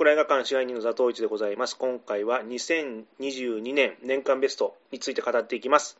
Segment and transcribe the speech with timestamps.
[0.00, 1.76] クラ映画館支配人の座頭市でございます。
[1.76, 5.98] 今回は2022年年間ベストについて語っていきます。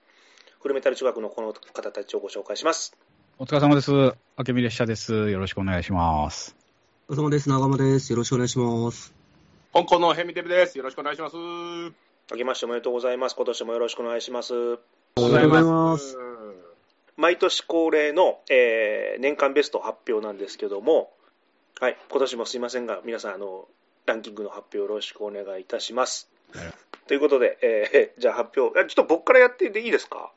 [0.63, 2.97] フルメタル中学のこの方たちをご紹介します。
[3.39, 3.93] お疲れ様です。
[3.93, 5.29] 明美列車です。
[5.29, 6.57] よろしくお願いします。
[7.09, 7.51] お疲れ様です。
[7.51, 8.11] 長間です。
[8.11, 9.13] よろしくお願いします。
[9.75, 10.79] 香港のヘミテブです。
[10.79, 11.37] よろしくお願いします。
[11.37, 13.37] あけましておめでとうございます。
[13.37, 14.55] 今年もよろしくお願いします。
[14.55, 16.17] おはようございます。
[17.19, 21.11] 毎年恒例の、えー年間ベスト発表なんですけども、
[21.79, 23.69] はい、今年もすいませんが、皆さん、あの、
[24.11, 26.29] ランキングの発表よろしくお願いいたします。
[26.53, 26.73] はい
[27.07, 30.33] ということで、えー じゃあ発表、あちょっと僕からやってでいいですか？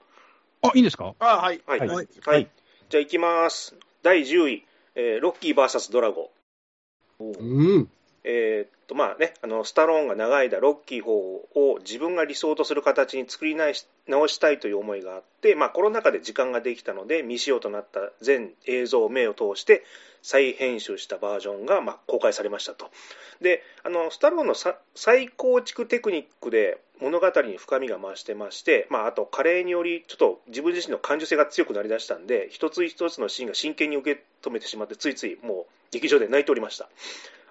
[0.64, 1.14] あ、いいんですか？
[1.20, 1.62] あ、はい。
[1.68, 1.80] はい。
[1.88, 2.48] ははいい。
[2.90, 3.76] じゃあ行きます。
[4.02, 4.66] 第10位、
[4.96, 6.32] えーロッキー VS ドラゴ
[7.20, 7.26] ン。
[7.26, 7.92] うん。
[8.24, 13.74] えーっと、まあね、あの、スタローンが長い間、ロッキー4を自分が理想とする形に作り直
[14.28, 19.84] したいという思いがあって、まあ、コロナ禍で時間ができたので、未使用となった全映像、名を通して、
[20.22, 22.90] 再編集したバージョンが、まあ、公開されましたと。
[23.42, 24.56] で、あの、スタローンの
[24.96, 36.88] 再構築テクニックで物語に深みが増してまして、まあ、あと、加齢により、ちょっと自分自身の感受性が強くなりだしたんで、一つ一つのシーンが真剣に受け止めてしまって、ついついもう劇場で泣いておりました。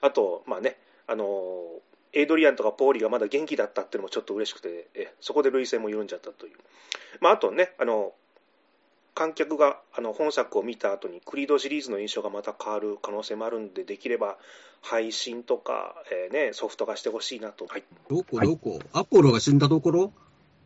[0.01, 1.64] あと、まあね、あの
[2.12, 6.56] エイドリアンとかポーリーがまだ元気だったっていうのもちょっと嬉しくて、えそこで涙腺も緩んじゃったという。
[7.20, 8.12] まあ、あとね、あの、
[9.14, 14.39] 観客があの本作を見た後にクリードシリーズの印象がまた変わる可能性もあるんで、できれば
[14.81, 17.66] 配信とか、えーね、ソフト化してほしいなと。
[17.66, 17.84] はい。
[18.09, 20.12] どこはいどこ、アポロが死んだところ？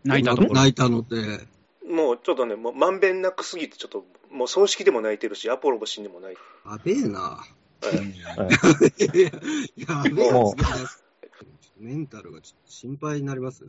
[0.05, 0.55] 泣いたところ？
[0.55, 1.47] 泣いたので。
[1.89, 7.39] もうちょっとね、もうまんべんなくすぎて、ちょっともう葬式でも泣いてるし、アポロも死んでも泣いてやべえな。
[7.91, 10.55] うんいやも。
[11.79, 13.69] メンタルがちょっと心配になりますね。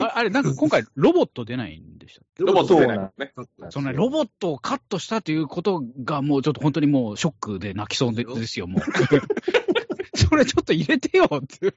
[0.00, 3.32] ああれ、なんか今回ロボット出ないんでしたっロボット出ないもんね。
[3.36, 8.82] けそのね、ロボットをカットしたということがもうちょっと本当にもうショックで泣きそうでですよ、もう。
[10.16, 11.74] それちょっと入れてよって。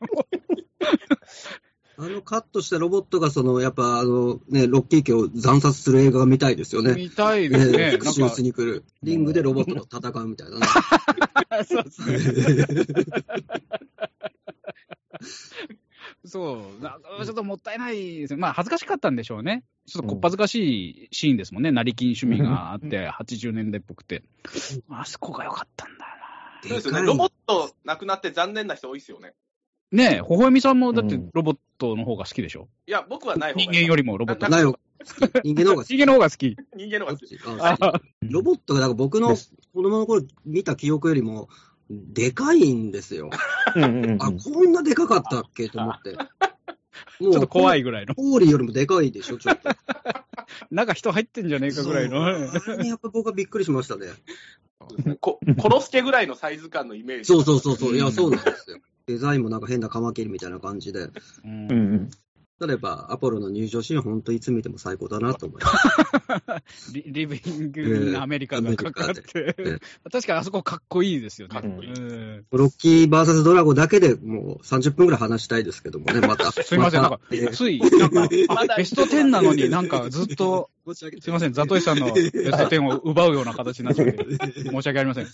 [1.97, 6.93] あのカットしたロボットが、その、やっぱ、あの、ね、ロッキー家を惨殺する映画が見たいですよね。
[6.93, 7.91] 見たいですねね。
[7.91, 8.83] 復讐しに来る。
[9.01, 10.59] リングでロボットと戦うみたいな
[11.63, 13.05] そうですね。
[16.25, 18.39] そう、なちょっともったいないですね。
[18.39, 19.63] まあ、恥ずかしかったんでしょうね。
[19.87, 21.71] ちょっとこっぱずかしいシーンですもんね。
[21.71, 24.23] 成金趣味があって、80年代っぽくて。
[24.89, 26.11] あそこが良かったんだよ
[26.63, 27.01] そうですよね。
[27.01, 29.33] ロボットなくなって残念な人多いですよね。
[29.91, 30.03] な。
[30.03, 32.67] ねえ、ほほえみさんもだってうんロボットの方が好きでしょ？
[32.87, 34.49] いや、僕はない方がいい人間よりもロボット。
[34.49, 34.79] ないよ。
[35.43, 35.95] 人間の方が好き。
[35.95, 36.57] 人間の方が好き。
[36.75, 37.39] 人間の方が好き。
[37.61, 41.49] ああロボットが、だから僕の子供の頃見た記憶よりも、
[41.89, 43.29] でかいんですよ。
[43.31, 46.13] あ、こんなでかかったっけと思って。
[47.19, 47.81] もちょっと怖い。
[47.81, 48.15] いぐらいの。
[48.15, 49.69] ポーリーよりもでかいでしょ、ちょっと。
[50.71, 52.49] 中人入ってんじゃねえかぐらいの。
[52.59, 54.07] そうあれにやっぱ僕はびっくりしましたね。
[55.19, 57.25] こコロスケぐらいのサイズ感のイメージ。
[57.25, 57.95] そうそうそうそう。
[57.95, 58.77] いや、うんそうなんですよ。
[59.07, 61.09] デザインもなんか変なカマキリみたいな感じで。
[61.43, 62.09] うんうんうん
[62.57, 65.69] 例えば、アポロの入場シーンは本当いつ見ても最高だなと思いま
[66.65, 66.93] す。
[66.95, 69.77] リリビング・アメリカがかかって、え
[70.09, 71.53] 確かにあそこかっこいいですよね。
[71.53, 76.49] かっこいいうんロッキー VS ドラゴンだけでもう30分ぐらい話したいですけどもね、また。
[76.63, 84.25] すいません、なんかた、えつい、なんか、ベスト10なのになんかずっと、申し訳すいません、ザトイさんのベスト10を奪うような形になっちゃって、
[84.63, 85.27] 申し訳ありません。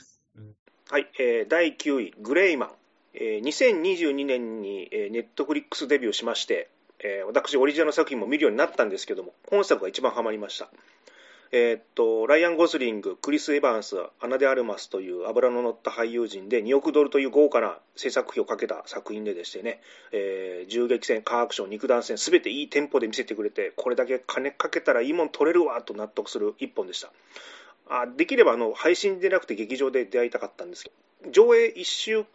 [0.90, 2.70] はい、えー第9位、グレイマン。
[3.14, 6.70] 2022年に、ネットフリックスデビューしまして、
[7.28, 10.70] 私、オリジナル作品も見るようになったんですけども、本作が一番ハマりました。
[11.54, 19.82] えーっと、ライアン・ゴズリング、クリス・エヴァンス、アナ・デ・アルマスという脂の乗った俳優陣で2億ドルという豪華な制作費をかけた作品ででしてね、
[20.14, 27.12] えー銃撃戦、カーアクション、肉弾戦、すべていいテンポで見せてくれて、これだけ金かけたらいいもん取れるわと納得する一本でした。
[27.90, 30.92] あできればあの配信でなくて劇場で出会いたかったんですけ
[31.26, 32.26] ど、上映1週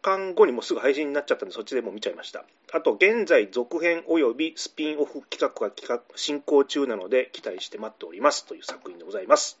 [0.00, 2.44] 間後にもうすぐ配信になっちゃったんで、そっちでもう見ちゃいました。
[2.72, 9.58] あと、現在、続編およびスピンオフ企画が企画進行中なので、期待して待っておりますという作品でございます。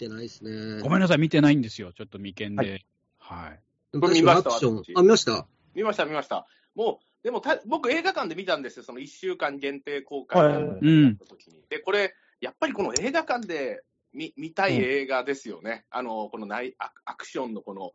[0.00, 0.80] 見てないですね。
[0.82, 1.92] ごめんなさい、見てないんですよ。
[1.92, 2.84] ちょっと未見で。
[3.18, 3.60] はい。
[3.92, 4.50] でもこれ見ました？
[4.98, 6.46] あ、見ました見ました、見ました。
[6.74, 8.82] もう、でもた、僕映画館で見たんですよ。
[8.82, 11.62] その1週間限定公開はいだうんった時に。
[11.68, 13.82] で、これ、やっぱりこの映画館で
[14.14, 15.84] 見見たい映画ですよね。
[15.90, 17.92] あの、このないアアクションのこの、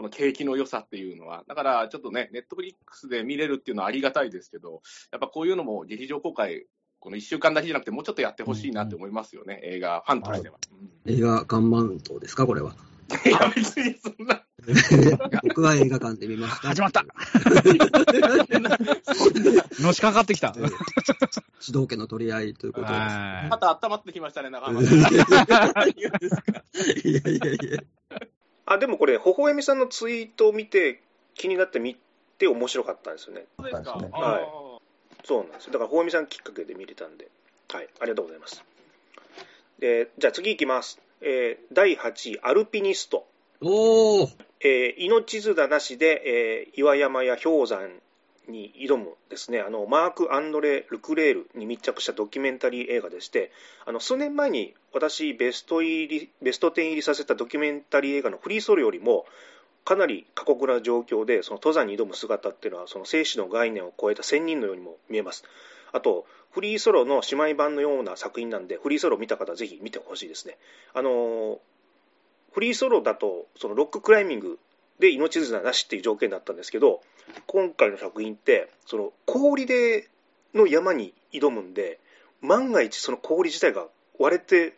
[0.00, 1.44] この景気の良さっていうのは。
[1.46, 4.80] だから、ちょっとね、ネットフリックスで見れるっていうのはありがたいですけど、
[5.12, 6.64] やっぱこういうのも劇場公開、
[7.00, 10.56] この1週間だけじゃなくて、もうちょっとやってほしいなって思いますよね、映画ファンとしては。
[10.72, 12.74] うん映画ガンマウントですか、これは。
[13.26, 14.42] いや、別にそんな、
[15.44, 16.68] 僕は映画館で見ました。
[16.68, 17.04] 始まった
[19.82, 20.54] のしかかってきた。
[20.56, 20.70] えー
[21.60, 22.94] 主導権の取り合いということです。
[22.94, 24.98] はまた温まってきましたね、中い浜さん。
[25.02, 25.10] や
[27.04, 27.82] いやいや。
[28.70, 31.02] あ、でもこれ、微笑みさんのツイートを見て、
[31.34, 31.96] 気になって見
[32.38, 33.46] て面白かったんですよね。
[33.58, 33.92] そうですか。
[33.92, 34.78] はいあ
[35.24, 35.72] そうなんですよ。
[35.72, 37.28] だから、ほうみさんきっかけで見れたんで、
[37.68, 38.64] はい、ありがとうございます。
[39.80, 41.00] で、じゃあ次いきます。
[41.20, 43.26] えー第8位、アルピニスト。
[43.60, 44.30] おー
[44.60, 47.90] えー命綱なしで、えー岩山や氷山
[48.50, 53.50] に挑むですね、あの、マーク・アンドレ・ルクレールに密着したドキュメンタリー映画でして、
[53.86, 59.26] あの、数年前に私、ベスト入り、ベスト10入りさせたドキュメンタリー映画のフリーソロよりも、
[59.84, 65.44] かなり過酷な状況で、その登山に挑む姿っていうのは、その生死の概念を超えた仙人のようにも見えます。
[65.92, 70.58] あと、フリーソロの姉妹版のような作品なんで、フリーソロを見た方はぜひ見てほしいですね。
[70.92, 71.60] あの
[72.52, 74.58] フリーソロだと、そのロッククライミング
[75.00, 77.00] で命綱なしっていう条件だったんですけど、
[77.46, 80.08] 今回の作品って、その氷で
[80.54, 81.98] の山に挑むんで、
[82.42, 83.86] 万が一その氷自体が
[84.18, 84.76] 割れて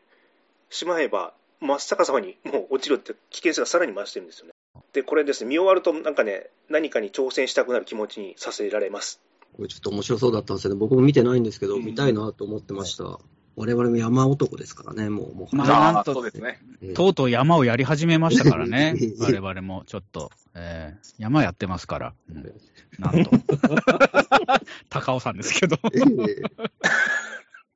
[0.71, 4.53] しまえば、真っ逆さまにもう落ちるって危険性がさらに増してるんですよね。
[4.93, 9.21] で、これですね、見終わるとなんかね、何かに挑戦したくなる気持ちにさせられます。
[9.57, 10.79] これちょっと面白そうだったんですよね。
[10.79, 13.19] 僕も見てないんですけど、うん見たいなと思ってました。
[13.57, 15.35] 我々も山男ですからね、もう。
[15.35, 16.61] もうまーあーなんとそうですね。
[16.81, 18.95] えーとうとう山をやり始めましたからね。
[19.21, 22.15] 我々もちょっと、えー山やってますから。
[22.31, 22.55] うん
[22.99, 23.31] なんと。
[24.91, 26.51] 高尾山ですけど、えー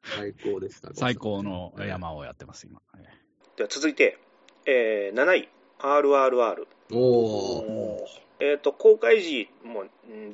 [0.17, 0.90] 最高でした。
[0.94, 2.81] 最高の山をやってます、今。
[2.99, 3.05] え
[3.56, 4.19] では続いて、
[4.67, 6.67] えー7位、RRR。
[6.93, 8.25] おー。
[8.38, 9.85] えー、と公開時も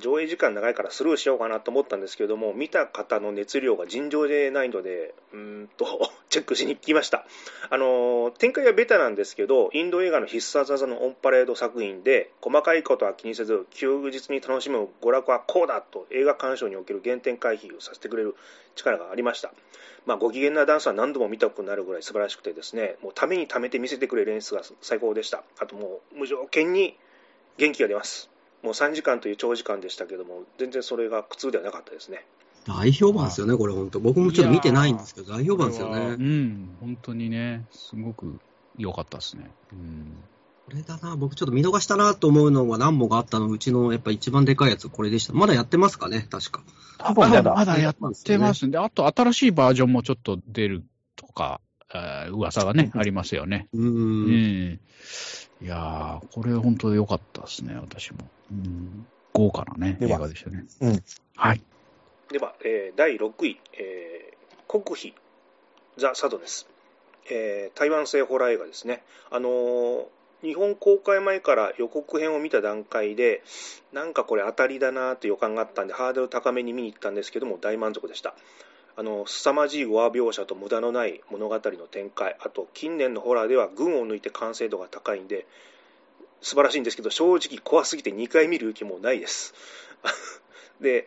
[0.00, 7.26] 上映時間長いからスルーしようかなと思ったんですけども見た方の熱量が尋常でないのでうんと チェックしに来ました、
[7.70, 18.34] あの展開はベタなんですけどインド映画の必殺技のオンパレード作品で細かいことは気にせず休日に楽しむ娯楽はこうだと映画鑑賞における原点回避をさせてくれる
[18.74, 19.52] 力がありました。
[20.04, 25.44] まあ、ご機嫌なダンスは何度も見たくなるぐらい素晴らしくてですねもうためにためて見せてくれる演出が最高でした。
[25.60, 26.96] あともう無条件に
[27.58, 28.30] 元気が出ます。
[28.62, 32.24] もう3時間という長時間でしたけども、全然それが苦痛ではなかったですね。
[32.64, 33.98] 大評判ですよね、これ本当。
[33.98, 36.24] 僕もちょっと見てないんですけど、大評判ですよこれはうね。
[36.24, 38.38] ん、本当にね、すごく
[38.78, 39.50] 良かったですね。
[39.72, 40.16] うん。
[40.66, 45.32] これだな、僕ちょっと見逃したなと思うのが何本かあったのうちのやっぱ一番でかいやつこれでした。
[45.32, 46.62] まだやってますかね、確か。
[46.98, 47.54] まだ多分まだ。
[47.54, 50.84] まだやってますんで、あと新しいバージョンもちょっと出る
[51.16, 51.60] とか、
[51.94, 53.68] えー噂がね、ありますよね。
[53.72, 54.80] うんん。
[55.60, 58.18] いやー、これ本当良かったですね、私も。
[58.50, 59.06] うん。
[59.32, 60.64] 豪華なね、映では画でしたね。
[60.80, 61.04] うん。
[61.36, 61.62] はい。
[62.30, 65.14] では、えー第6位、えー国費
[65.98, 66.66] ザ・サドです、
[67.30, 69.02] えー台湾製ホラー映画ですね。
[69.30, 70.04] あのー
[70.42, 73.44] 日本公開前から予告編を見た段階で、
[73.92, 78.34] なんかこれ当たりだなという予感があったんで、ハードル高めに見に行ったんですけども、大満足でした。
[78.96, 85.46] あの凄まじいワー描写と無駄のない物語の展開、あと近年のホラーでは群を抜いて完成度が高いんで、
[86.40, 89.54] 素晴らしいんですけど、正直怖すぎて2回見る勇気もないです。
[90.80, 91.06] で、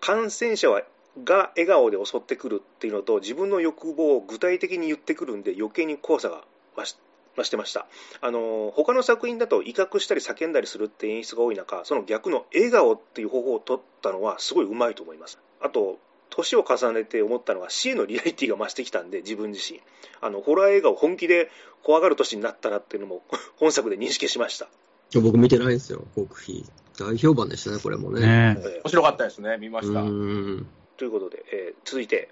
[0.00, 0.82] 感染者は
[1.24, 6.44] が笑顔で襲ってくるっていうのと、自分の欲望を具体的に言ってくるんで、余計に怖さが
[6.76, 6.96] 増し
[7.36, 7.86] 増してました。
[8.20, 15.38] あの他の作品だと威嚇したり叫んだりするって演出が多い中、その逆の笑顔っていう方法を取ったのはすごいうまいと思います。
[15.60, 15.98] あと、
[16.34, 19.80] 年を重ねて思ったのは死へのリアリティが増してきたんで、自分自身。
[20.20, 21.50] あの、ホラー映画を本気で
[21.82, 23.22] 怖がる年になったなっていうのも
[23.56, 24.68] 本作で認識しました。
[25.12, 26.64] 今日僕見てないんですよ、国費。
[26.98, 28.20] 大評判でしたね、これもね。
[28.20, 29.58] ねえ面白かったですね。
[29.58, 30.02] 見まうした。
[30.02, 32.30] ということで、えー続いて、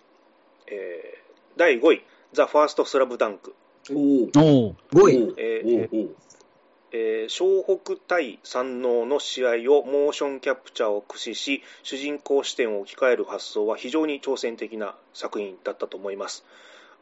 [0.66, 1.20] えー
[1.56, 2.02] 第5位、
[2.32, 3.54] ザ・ファースト・スラムダンク。
[3.90, 5.34] おーおー5位。
[5.36, 6.29] えーおーおー
[6.92, 16.44] えー湘北対山王の試合をモーションキャプチャーを駆使し主人公視点を置き換える発想は非常に挑戦的な作品だったと思います。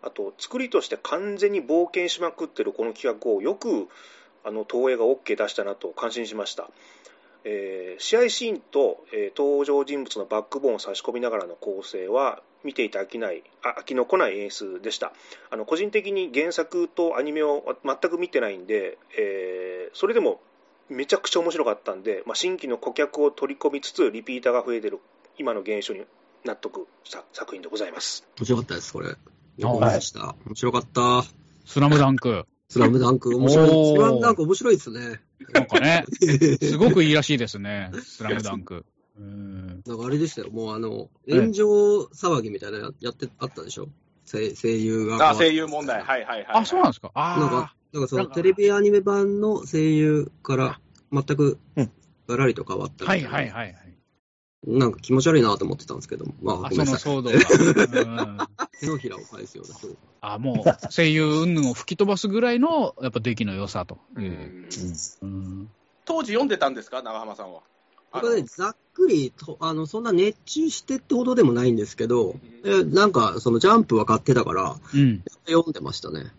[0.02, 3.88] あと作りとして完全に冒険しまくってるこの企画をよく
[4.44, 6.70] あの東映が OK 出したなと感心しました、
[7.44, 15.12] えー試合シーンと、えー登場人物のバックボーンを差し込みながらの構成は見ていて飽きないあ飽きのこない演出でした
[15.50, 20.40] あの個人的に原作とアニメを全く見てないんで、えーそれでも
[20.90, 25.00] めちゃくちゃ面白かったんで、まあ、新規の顧客を取り込みつつリピーターが増えてる
[25.38, 26.04] 今の現象に
[26.44, 29.08] 納得した作品でございます面白かったです、これ。
[29.08, 29.16] よ
[29.56, 30.36] く見ました。
[30.46, 31.24] 面白かった。
[31.66, 32.46] スラムダンク。
[32.68, 33.68] スラムダンク、面白い。
[33.68, 35.20] スラムダンク面白いですね。
[35.52, 36.04] なんかね、
[36.62, 38.84] すごくいいらしいですね、スラムダンク。
[39.18, 39.82] うん。
[39.86, 41.66] なんかあれでしたよ、もうあの、炎上
[42.04, 43.88] 騒ぎみたいなのやって、あったでしょ？
[44.30, 45.30] 声声優が。
[45.30, 46.02] あ、声優問題。
[46.02, 46.46] はいはいはい。
[46.52, 47.10] あ、そうなんですか？
[47.14, 50.80] なんあか、なんかそなんかのテレビアニメ版の声優から
[51.12, 51.90] 全くうん
[52.28, 53.74] ガラリと変わったはいいはいはいはい。
[54.66, 56.98] なんか気持ち悪いなと思ってたんですけど、まあ、あ、ごめんなさい。
[56.98, 58.36] その騒動が。
[58.36, 58.48] う ん
[58.80, 59.88] 手のひらを返すような人。
[60.20, 63.98] あ、もう、声優云々を吹き飛ばすぐらいの、やっぱ出来の良さと。
[64.14, 64.68] うん
[65.22, 65.68] うん。
[66.04, 67.62] 当時読んでたんですか、長浜さんは。
[68.12, 75.22] 僕はね、ざっくりと、あの、そんな熱中してってほどでもないんですけど、えなんか、そのジャンプは買ってたから、うん。
[75.46, 76.32] 読んでましたね。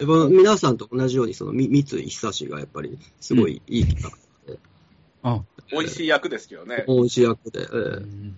[0.00, 4.58] やっぱ皆さんと同じように、その、み三井久志がやっぱり、すごいいいキャラクターで、
[5.22, 6.84] あ、美味しい役ですけどね。
[6.86, 8.36] 恩師役で、ええうん。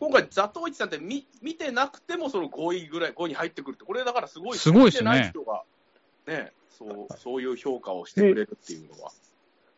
[0.00, 5.62] 今回、ザトウイチさんって見見てなくても、その5位ぐらい、5位に入ってくるって、これだからすごいすごいですね見てない人が、
[6.26, 9.12] ね、そう、そういう評価をしてくれるっていうのは。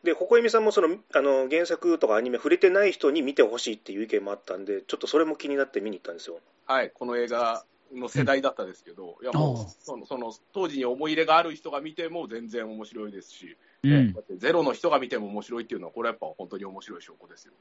[0.05, 6.39] で、ほこえみさんもそのあの原作とかアニメ触れてない人に見てほしいっていう意見もあったんで、ちょっとそれも気になって見に行ったんですよ。
[6.67, 17.53] はい、この映画の世代だったですけど、いやもうそのその当時に思い入れがある人が見ても全然面白いですし、うんだってゼロの人が見ても面白いっていうのは、これやっぱ本当に面白い証拠ですよ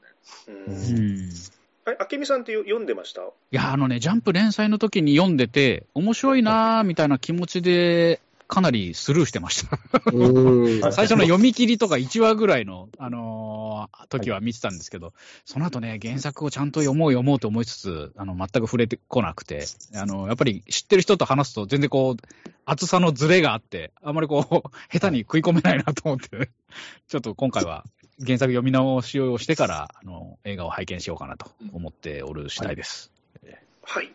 [0.46, 0.54] ね。
[0.68, 1.30] うん
[1.98, 3.20] あけみさんって読んでました？
[3.20, 9.78] いや、あのね、ジャンプ連載の時に読んでて、面白いなーみたいな気持ちで、かなりスルーしてました。
[10.12, 10.80] うん。
[10.92, 13.54] 最初の読み切りとか1話ぐらいの、あのー
[14.08, 15.12] 時は見てたんですけど、
[15.44, 26.50] その後ね、原作をちゃんと読もう読もうと思いつつ、あの、全く触れてこなくて、あの、やっぱり知ってる人と話すと全然こう、厚さのズレがあって、あんまりこう、 下手に食い込めないなと思って、
[27.08, 27.84] ちょっと今回は
[28.24, 33.10] 原作読み直しをしてから、あの、映画を拝見しようかなと思っておる次第です。
[33.82, 34.10] はい。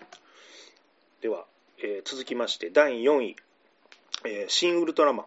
[1.22, 1.46] では、
[1.80, 3.36] えー続きまして、第4位、
[4.26, 5.26] えー新ウルトラマン。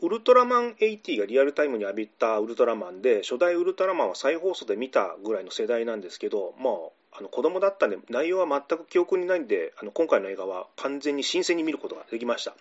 [0.00, 12.54] ウルトラマン80がリアルタイムに浴びたウルトラマンで、初代ウルトラマンは再放送で見たぐらいの世代なんですけど、まあ、あの子供だったんで、内容は全く記憶にないんで、あの今回の映画は完全に新鮮に見ることができました。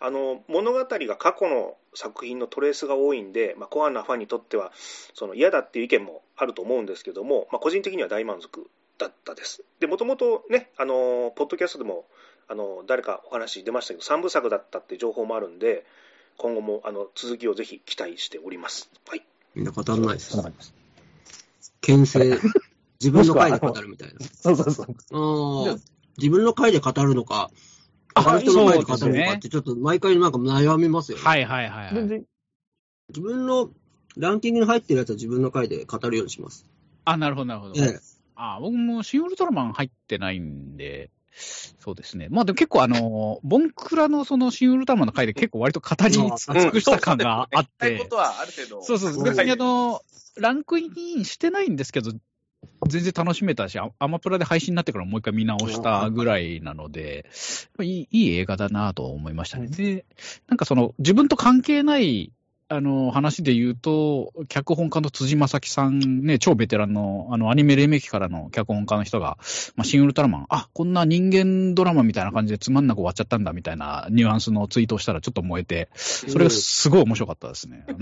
[0.00, 4.70] あの物語が過去の作品のトレースが多いんで、まあ、コアなファンにとっては
[5.12, 9.62] その嫌だっていう意見もあると思うんですけども、まあ、個人的には大満足だったです。
[9.80, 12.04] で、もともとね、あの、ポッドキャストでも、
[12.48, 15.84] あの、誰かお話出ましたけど、3部作だったっていう情報もあるんで、
[16.38, 18.90] 今後もあの続きをぜひ期待しております。
[19.06, 19.22] はい。
[19.54, 20.36] みんな語らないです。
[21.80, 22.38] 牽制、
[23.00, 24.14] 自分の回で語るみたいな。
[24.24, 25.80] そうそうそう。
[26.16, 27.50] 自分の回で語るのか、
[28.14, 31.24] 他の人の回で語るのかって、ちょっと毎回なんか悩みますよね。
[31.24, 32.24] はいはいはい、はい。
[33.08, 33.70] 自分の
[34.16, 36.66] ランキングに入ってるやつは自分の回で語るようにします。
[37.04, 37.74] あ、なるほどなるほど。
[37.76, 38.00] ええ。
[38.36, 42.28] あ僕もシン・ウルトラマン入ってないんで、そうですね。
[42.30, 47.70] まあでも結構あの、ボンクラのそのシン・ウルトラマンの回で結構割と語り尽くした感があって。
[47.80, 48.82] 言いたいこ、とはある程度。
[48.82, 49.12] そうそう。
[49.12, 50.00] そう、別にあの、
[50.36, 52.12] ランクインしてないんですけど、
[52.86, 57.26] 全然楽しめたし、アアマプラで配信になってからもう一回見直したぐらいなので、
[57.80, 59.68] いいいい映画だなと思いましたね。
[59.68, 60.04] で、
[60.48, 62.32] なんかその、自分と関係ない、
[62.70, 69.38] あの、話で言うと、脚本家の辻正樹さんね、超ベテランの、あの、アニメ黎明期からの脚本家の人が、
[69.74, 77.86] まあ、シン・ウルトラマン、あ、こんな人間ドラマみたいな感じでつまんなく終わっちゃったんだみたいなニュアンスのツイートをしたらちょっと燃えて、それがすごい面白かったですね。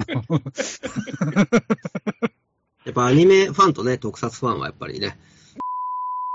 [2.85, 5.17] やっぱアニメファンとね、特撮ファンはやっぱりね。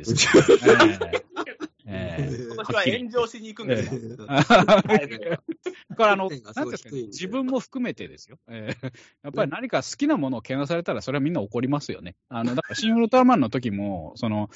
[0.07, 1.31] ええ
[1.91, 4.01] ええ今年は炎上しに行くんですよ。
[5.98, 8.38] これあの、なんですか自分も含めてですよ。
[8.50, 8.91] ええ
[9.24, 12.15] やっぱり何か好きなものをけなされたら、それはみんな怒りますよね。
[12.29, 14.50] あの、だから、シン・ウルトラマンの時も、その、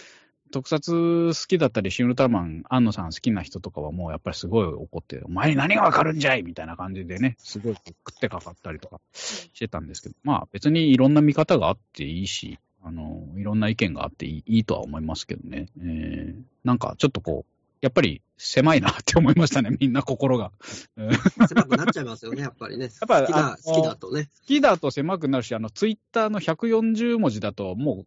[0.51, 15.65] 特撮好きだったり、シン・ウルトラマン、安野さん好きな人とかはもうやっぱりすごい怒って、お前に何がわかるんじゃいみたいな感じでね、すごい食ってかかったりとかしてたんですけど、まあ別にいろんな見方があっていいし、あの、いろんな意見があっていいとは思いますけどね。
[15.79, 17.51] えーなんかちょっとこう、
[17.81, 20.51] やっぱり狭いなって思いましたね、 みんな心が。
[20.97, 22.85] えー狭くなっちゃいますよね、やっぱりね。
[22.85, 24.25] やっぱ好きだ、好きだとね。
[24.25, 28.05] 好きだと狭くなるし、あの、ツイッターの140文字だと、もう、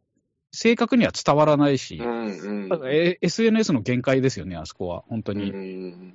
[0.50, 5.04] 正確には伝わらないし、うんうん SNS の限界ですよね、あそこは。
[5.08, 6.14] 本当に、うん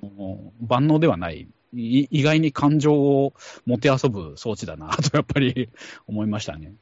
[0.66, 1.48] 万能ではない。
[1.76, 3.34] い意外に感情を
[3.66, 5.68] もてあそぶ装置だな と、やっぱり
[6.06, 6.72] 思いましたね。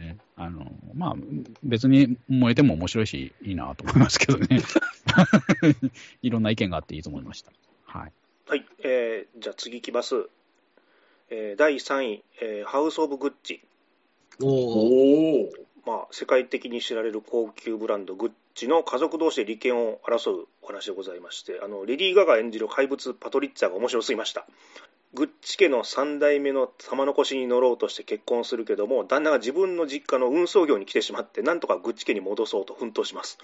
[0.00, 1.16] ええあの、まあ、
[1.62, 4.60] 別に燃えても面白いし、いいなと思いますけどね。
[6.22, 7.52] いろんな意見があっていいと思いました。
[7.84, 8.12] はい。
[8.46, 8.64] はい。
[8.82, 10.28] えーじゃあ次いきます。
[11.30, 13.60] えー第3位、えーハウス・オブ・グッチ。
[14.40, 14.46] お
[15.42, 15.52] お。
[15.88, 24.46] まあ、世界的に知られる高級ブランドグッチの家族同士で利権を争うお話でございましてあのレディー・ガガ演じる怪物パトリッツァが面白すぎました。
[25.14, 33.38] グッチ家の3代目の玉の輿に乗ろうとして結婚するけども旦那が自分の実家の運送業に来てしまってなんとかグッチ家に戻そうと奮闘します。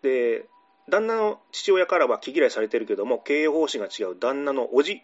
[0.00, 0.46] で
[0.88, 4.18] 旦那の父親からは毛嫌いされてるけども経営方針が違う。
[4.18, 5.02] 旦那の叔父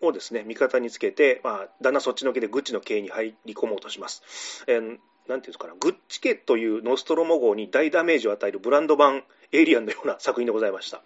[0.00, 4.22] をですね味方につけて、まあ、旦那そっちのけでグッチの経営に入り込もうとします、
[4.68, 4.98] えー
[5.30, 9.22] なんていうんですかな、グッチ家というノストロモ号に大ダメージを与えるブランド版
[9.52, 11.00] エイリアンのような作品でございました。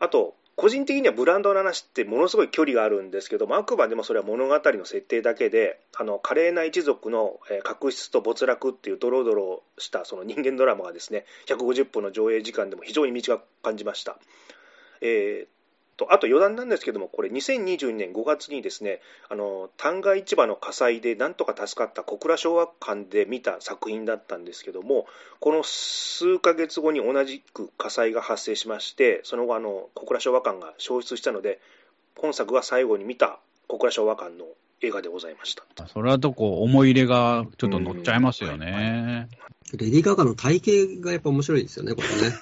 [0.00, 14.16] あと、個人的にはブランドの話ってものすごい距離があるんですけども、あくまでもそれは物語の設定だけで、あの華麗な一族の確執と没落っていうドロドロしたその人間ドラマがですね、150分の上映時間でも非常に短く感じました。
[15.00, 15.53] えー
[15.96, 25.06] とあと余談なんですけども、これ2022年5月にですね、あの旦過市場の火災でなんとか助かった小倉昭和館で見た作品だったんですけども、
[25.40, 31.60] この数ヶ月後に同じく火災が発生しまして、その後あの小倉昭和館が消失したので、
[32.16, 34.46] 本作が最後に見た小倉昭和館の
[34.80, 35.64] 映画でございました。
[35.88, 39.28] それはとこ思い入れがちょっと乗っちゃいますよね。
[39.72, 42.36] レディー・ガガの体型がやっぱ面白いですよね、これね。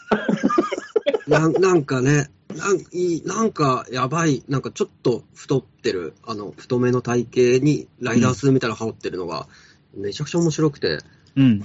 [1.27, 7.27] なんなんかね、なんいいなんかやばい、なんかちょっと太ってる、あの、太めの体
[7.59, 9.49] 型にライダースみたいなの羽織ってるのが、
[9.95, 10.99] めちゃくちゃ面白くて、
[11.37, 11.63] うん。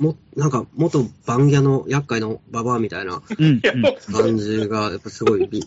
[0.00, 3.46] も、なんか元バンギャの厄介なババアみたいなうん。
[3.46, 3.60] うん
[4.12, 5.60] 感じが、やっぱすごいび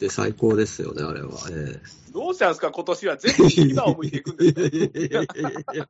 [0.00, 1.28] で最高ですよね、あれは。
[1.50, 1.80] え
[2.12, 4.60] どうしたんですか、今年は全部今を向いていくんですか？
[4.62, 5.88] えいやいやいやいや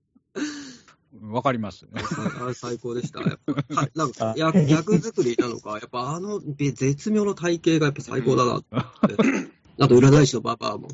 [1.33, 1.87] わかります。
[1.93, 3.21] あれ最高でした。
[3.21, 8.77] やっぱ はいなんか役役作りなのか、やっぱあのべ絶妙な体型がやっぱ最高だなって。
[9.79, 10.89] あと占い師のババアも、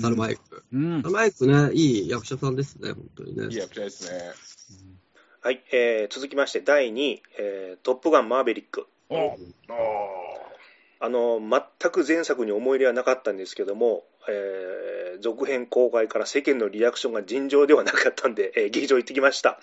[0.00, 0.64] サルマイク。
[0.72, 3.48] うんサルマイクね、いい役者さんですね、本当にいいね。
[3.56, 4.32] 役者ですね。
[5.40, 8.86] はい、えー続きまして第2位、えートップガンマーヴェリック。
[9.10, 9.36] お
[11.00, 19.60] あの全く前作に思い入れはなかったんですけども、えー続編公開から世間のリアクションが尋常ではなかったんで、 えー劇場行ってきました。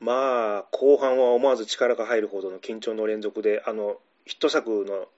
[0.00, 5.08] まあ、後半は思わず力が入るほどの緊張の連続で、あのヒット作の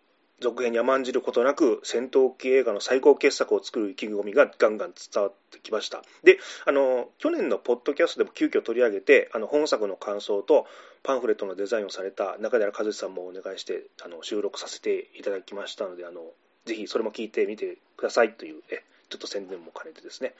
[0.40, 6.02] 続編に甘んじることなく、戦闘機映画の最高傑作を作る意気込みがガンガン伝わってきました。
[6.24, 10.66] で、あの去年のポッドキャストでも急遽取り上げて、あの本作の感想と
[11.02, 16.20] パンフレットのデザインをされた中寺和志さんもお願いしてあの収録させていただきましたのであの
[16.66, 20.34] ぜひそれも聞いてみてくださいというえちょっと宣伝も兼ねてですね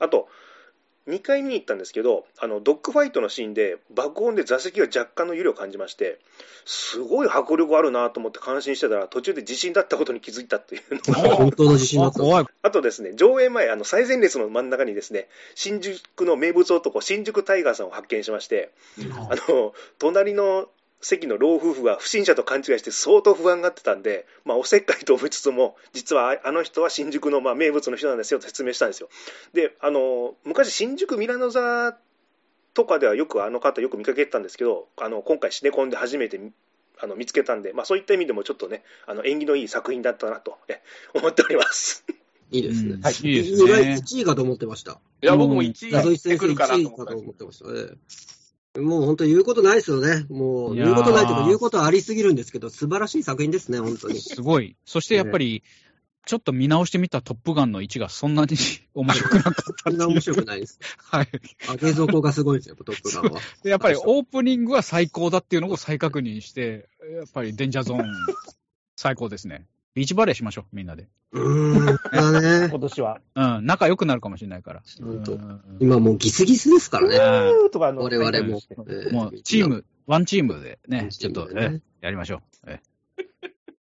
[0.00, 0.28] あと
[1.08, 6.18] 2回見に行ったんですけどあのドッグファイトのシーンで爆音で座席が若干の揺れを感じまして
[6.64, 12.18] すごい迫力あるなと思って感心してたら途中で地震だったことに気づいたっていうのが 本当の自信だった。
[12.18, 12.46] あ怖い。
[12.62, 18.70] あとですね、上映前、あの最前列の真ん中にですね、新宿の名物男、新宿タイガーさんを発見しまして、
[19.30, 20.68] あの、隣の
[21.00, 29.08] 席の老夫婦が不審者と勘違いして相当不安がってたんで、まあ、おせっかいと思いつつも、実はあの人は新宿のまあ名物の人なんですよと説明したんですよ。
[29.52, 31.96] で、あの、昔新宿ミラノ座
[32.74, 36.40] とかではよくあの方よく見かけてたんですけど、あの、今回シネコンで初めて
[36.98, 40.80] あの見つけたんで、まあ、そういった意味でもちょっとね、あの縁起のいい作品だったなとえ
[41.14, 42.04] 思っております。
[42.50, 42.92] いいですね。
[42.92, 43.94] うんはいいいです意外ね。
[43.94, 45.00] 1位かと思ってました。
[45.22, 48.35] いや、僕も1位謎井先生してくるかなと1位思ったんですかと思ってましたね。
[48.78, 50.26] もう本当言うことないですよね。
[50.28, 54.20] もう言うことないというか言うことありすぎるんですけど、素晴らしい作品ですね、本当に。
[54.20, 54.76] すごい。
[54.84, 55.62] そしてやっぱり、
[56.26, 58.56] ちょっと見直してみたトップガンの位置がそんなに
[58.94, 60.80] 面白くなかったそんな面白くないです。
[60.98, 61.28] はい。
[61.68, 63.40] あ、映像効果すごいですよ、トップガンは。
[63.62, 68.04] でやっぱりオープニングは最高だっていうのを再確認して、やっぱりデンジャーゾーン、
[68.96, 69.66] 最高ですね。
[69.96, 71.08] ビーチバレーしましょう、みんなで。
[71.32, 72.68] うーん、だね。
[72.70, 73.20] 今年は。
[73.34, 74.82] うん、仲良くなるかもしれないから。
[75.02, 77.50] 本当うん今もうギスギスですからね。
[77.50, 78.60] うんとかの我々も。
[78.70, 82.40] えーもうチーム、ワンチームでね、ちょっと、ねえやりましょう。
[82.66, 82.80] え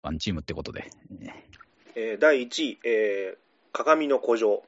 [0.03, 0.91] ワンチームってことで。
[1.95, 3.37] えー第1位、えー
[3.73, 4.63] 鏡の古城。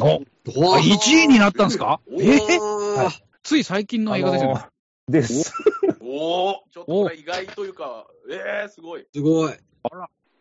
[0.00, 2.00] おおあ !1 位になったんですか？
[2.10, 4.56] おえーーつい最近の映画ですよね。
[4.58, 5.52] あのーです。
[6.00, 9.06] おおちょっとこれ意外というか、えー、すごい。
[9.14, 9.52] すごい。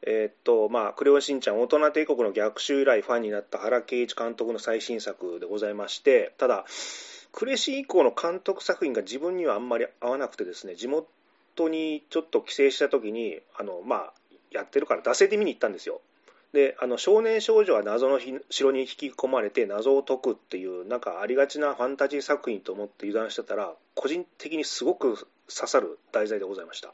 [0.03, 6.65] えーっと、まあ、クレヨンしんちゃん、大人帝国の逆襲以来ファンになった原敬一監督の最新作でございまして、ただ、
[7.31, 14.13] クレシ以降の監督作品が自分にはあんまり合わなくてですね、地元にちょっと帰省した時に、あの、まあ、
[14.51, 16.01] やってるから惰性で見に行ったんですよ。
[16.51, 26.93] で、あの、少年少女は謎の城に引き込まれて謎を解くっていう、なんかありがちなファンタジー作品と思って油断してたら、個人的にすごく刺さる題材でございました。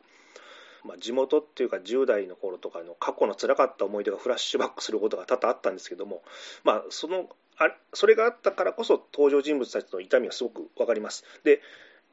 [0.83, 6.21] まあ、地元っていうか10代の頃とかの過去の辛かった思い出がフラッシュバックすることが多々あったんですけども、
[6.63, 11.61] まあ、そのあそれがあったからこそ登場人物たちの痛みがすごく分かりますで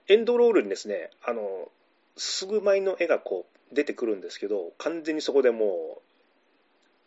[0.09, 1.69] エンドロールにですねあの
[2.17, 5.99] すぐ前の絵がこう出てくるんですけど完全にそこでも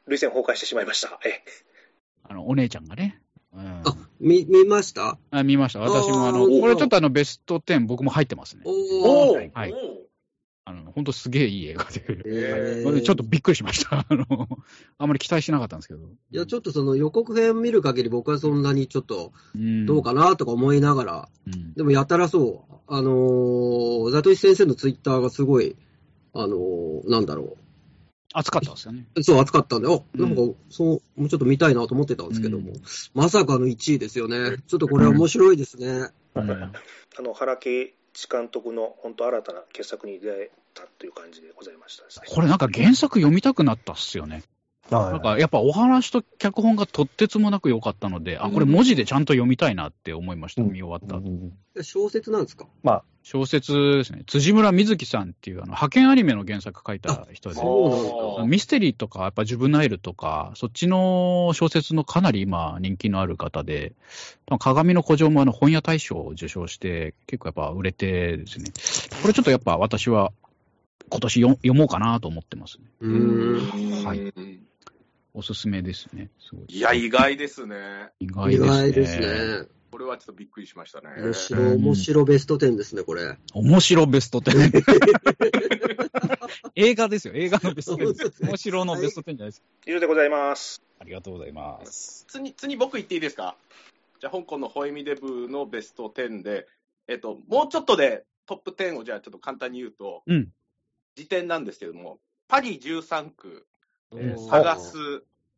[0.08, 1.44] う涙腺崩壊してしまいましたえ
[2.30, 3.22] あの、お姉ちゃんがね。
[3.54, 5.18] うんあ、見、見ました？
[5.32, 5.80] あ見ました。
[5.80, 8.64] 私もあの、これちょっとあの、ベスト10僕も入ってますね。
[8.66, 8.74] おー。
[9.32, 9.97] おーはいお
[10.68, 12.04] あの、本当すげえいい映画で。
[12.26, 14.00] えちょっとびっくりしました。
[14.10, 14.26] あの、
[14.98, 16.02] あんまり期待してなかったんですけど。
[16.02, 25.78] いや、ちょっとその予告編見る限り僕はそんなにちょっとうんどうかなとか思いながら、うんでもやたらそう、あのー、ザト先生のツイッターがすごい、
[26.34, 27.56] あの、なんだろ
[28.34, 29.08] 熱かったですよね。
[29.16, 29.24] う。
[29.24, 32.74] そう、暑かったんで、あ、うんなんか、そう、もうちょっと見たいなと思ってたんですけども、
[33.14, 34.58] まさかの1位ですよね。
[34.68, 35.88] ちょっとこれは面白いですね。
[36.36, 36.72] うん
[37.20, 42.28] あの原敬一監督の本当新たな傑作に出会えたという感じでございましたね。
[42.28, 44.42] これなんか原作読みたくなったっすよね。
[44.96, 51.30] はいなんかやっぱお話と脚本がとってつもなく良かったので、あ、これ文字でちゃんと読みたいなって思いました、うん見終わった後。
[51.30, 52.66] うん小説なんですか？
[53.22, 54.24] 小説ですね。
[54.26, 57.56] 辻村瑞希さんっていうあの派遣アニメの原作書いた人で。
[57.56, 63.94] そうなんだミステリーとか、やっぱジュブナイルとか、そっちの小説のかなり今人気のある方で、
[64.60, 68.72] 鏡の古城もあの本屋大賞を受賞して、結構やっぱ売れてですね。
[69.22, 70.32] これちょっとやっぱ私は
[71.10, 72.86] 今年読読もうかなと思ってますね。
[73.02, 74.06] うーん。
[74.06, 74.34] はいい。
[75.38, 76.32] おすすめですね。
[76.40, 76.66] すごい。
[76.68, 78.10] いや、意外ですね。
[78.20, 78.68] 意外意ですね。
[78.70, 79.68] 外ですね。
[79.92, 81.10] これはちょっとびっくりしましたね。
[81.16, 83.38] 面白い、面白ベスト10ですね、これ。
[83.54, 84.82] 面白ベスト10。
[86.76, 87.36] 映画ですよ。
[87.36, 88.44] 映画のベスト10です。
[88.44, 89.64] 面白のベスト10じゃないです。
[89.86, 90.82] 以上でございます。
[90.98, 92.26] ありがとうございます。
[92.28, 93.56] 次、次僕言っていいですか？
[94.20, 96.68] じゃあ、香港のホエミデブのベスト10で、
[97.08, 100.50] えっと、もうちょっとでトップ10をじゃあちょっと簡単に言うと、うん
[101.16, 103.66] 時点なんですけども、パリ13区、
[104.50, 104.98] 探す、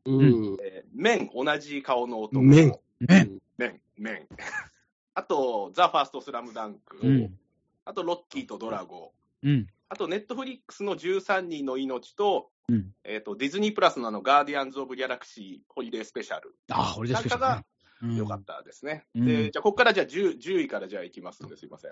[0.05, 0.57] うん。
[0.63, 2.41] えー面、同じ顔の男。
[2.43, 2.77] 面。
[2.99, 3.29] ね。
[3.57, 4.27] 面、面。
[5.13, 6.97] あと、ザ・ファースト・スラムダンク。
[7.01, 7.39] うん。
[7.85, 9.67] あと、ロッキーとドラゴうん。
[9.89, 12.93] あと、ネットフリックスの13人の命と、うん。
[13.03, 16.55] えっ、と、ディズニープラスのあの、ガーディアンズ・オブ・ギャラクシーホリデースペシャル。
[16.69, 17.65] あ、俺ですけどなんかね。
[18.01, 19.05] うんよかったですね。
[19.13, 21.91] うんで、じゃあ、ここからじゃあ 10, 10位からじゃあいきますので、すいません。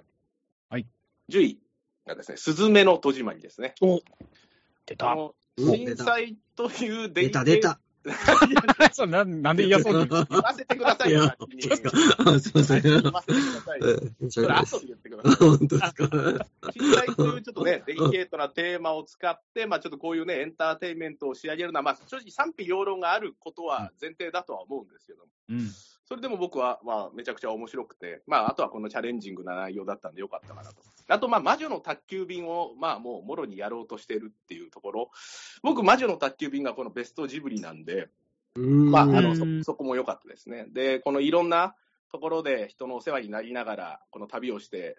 [0.70, 0.88] はい。
[1.30, 1.60] 10位
[2.06, 3.76] がですね、スズメの戸締まりですね。
[3.82, 4.00] お
[4.86, 5.15] 出た。
[5.58, 7.80] 震災というデ出た、出た。
[8.93, 10.08] そうなんなんで嫌そうに。
[10.08, 11.70] 言わせてくださいよ、いや先に
[12.36, 12.82] あすいません。
[12.82, 14.00] 言わせてくださいよ。
[14.22, 15.36] うんそれ後で言ってください。
[15.36, 16.72] 本当ですか？
[16.72, 25.70] 震災というちょっとね、デリケートなテーマを使って、まあちょっとこういうね、エンターテインメントを仕上げるのは、まあ正直賛否両論があることは前提だとは思うんですけども、うん。
[26.08, 30.78] それでも僕は、まあめちゃくちゃ面白くて、まああとはこのチャレンジングな内容だったんでよかったかなと。
[31.10, 35.12] あと、まあ魔女の宅急便を、まあもうもろにやろうとしてるっていうところ、
[35.63, 38.08] 僕魔女の宅急便がこのベストジブリなんで、
[38.56, 40.65] うんまあ、あうんのそそこも良かったですね。
[40.70, 41.76] で、このいろんな
[42.12, 44.98] ところで人のお世話になりながら、この旅をして、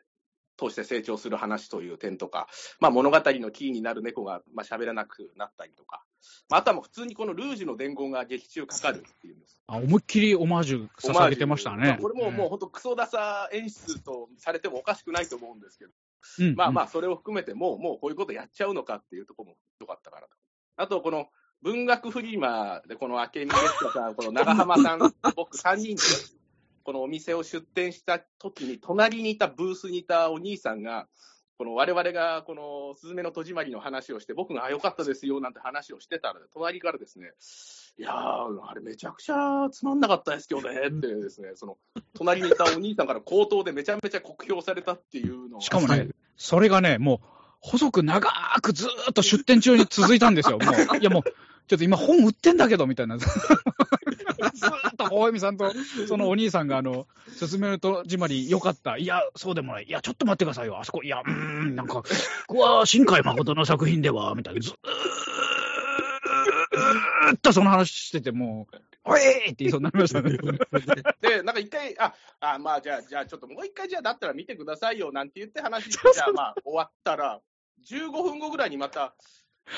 [0.59, 2.49] 通して成長する話という点とか、
[2.81, 6.08] まあ、物語のキーになる猫がまあ喋らなくなったりとか、ま
[6.51, 9.63] あ、あとはもう普通にこのルージュの伝言が劇中かかるっていうんです。
[9.67, 11.99] あ、思いっきりオマージュ捧げてましたね。
[12.01, 15.93] これももう本当、クソダサ演出とされてもおかしくないと思うんですけど、
[16.41, 16.85] うん、まあまあ。
[16.85, 20.37] あ、それを含めて、もう、もうこういうことやっちゃうのかっていうところも良かったかなと。
[20.77, 21.29] あと、この
[21.63, 24.99] 文学フリーマーで、この明美ゲストさん、この長浜さん、
[25.35, 26.03] 僕3人で、
[26.85, 31.09] このお店を出店した時に、隣にいたブースにいたお兄さんが、
[31.59, 37.33] この我々がこのスズメの戸締まりの話をして、僕があ良かったですよなんて話をしてたら、隣からですね、
[37.99, 41.77] いやー、あれめちゃくちゃつまんなかったですけどねってですね、その
[42.15, 47.19] 隣にいたお兄さんから口頭でめちゃめちゃ酷評されたっていうのをしかもね、それがね、もう、
[47.61, 48.31] 細く長
[48.63, 50.59] くずーっと出店中に続いたんですよ。
[50.59, 51.23] もう、いやもう、
[51.67, 53.19] ちょっと今本売ってんだけど、みたいな。
[54.55, 55.73] ずーっと大泉さんと、
[56.07, 58.97] そのお兄さんが、あの、進めるとじまり良かった。
[58.97, 59.85] いや、そうでもない。
[59.85, 60.79] いや、ちょっと待ってくださいよ。
[60.79, 62.05] あそこ、いや、うーん、なんか、こ
[62.47, 64.61] こは新海誠の作品では、みたいな。
[64.61, 64.75] ずー
[67.37, 70.37] っとその話してて、もう、おいーって言いそうになりましたね。
[71.21, 77.41] で、なんか一回、あ、あまあじゃあ、じゃあちょっともう一回じゃあだったら見てくださいよなんて言って話して、じゃあまあ終わったら、
[77.91, 79.15] 15分後ぐらいにまた、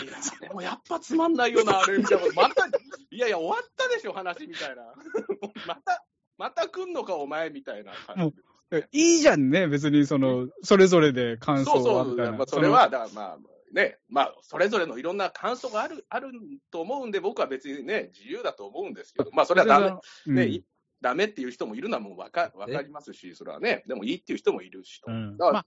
[0.02, 2.26] いや、でもやっぱつまんないよな、あれ、みたいな。
[2.34, 4.94] また、いやいや、終わったでしょ、話、みたいな。
[5.66, 6.04] また、
[6.38, 8.76] また来んのか、お前、みたいな感じ。
[8.92, 13.38] いいじゃんね、別に、その、それぞれで感想そうそう、それは、だからまあ、
[13.72, 16.32] ね、まあ、それぞれのいろんな感想がある、ある
[16.70, 19.86] と思うんで、僕は別にね、自由だと思うんですけど、まあ、それはダメ、
[20.26, 20.64] うんね、い
[21.00, 25.10] ダメっていう人もいるのはもうわかわかりますし、それはね、でもいいっていう人もいるしと。
[25.10, 25.66] うんだからまあ、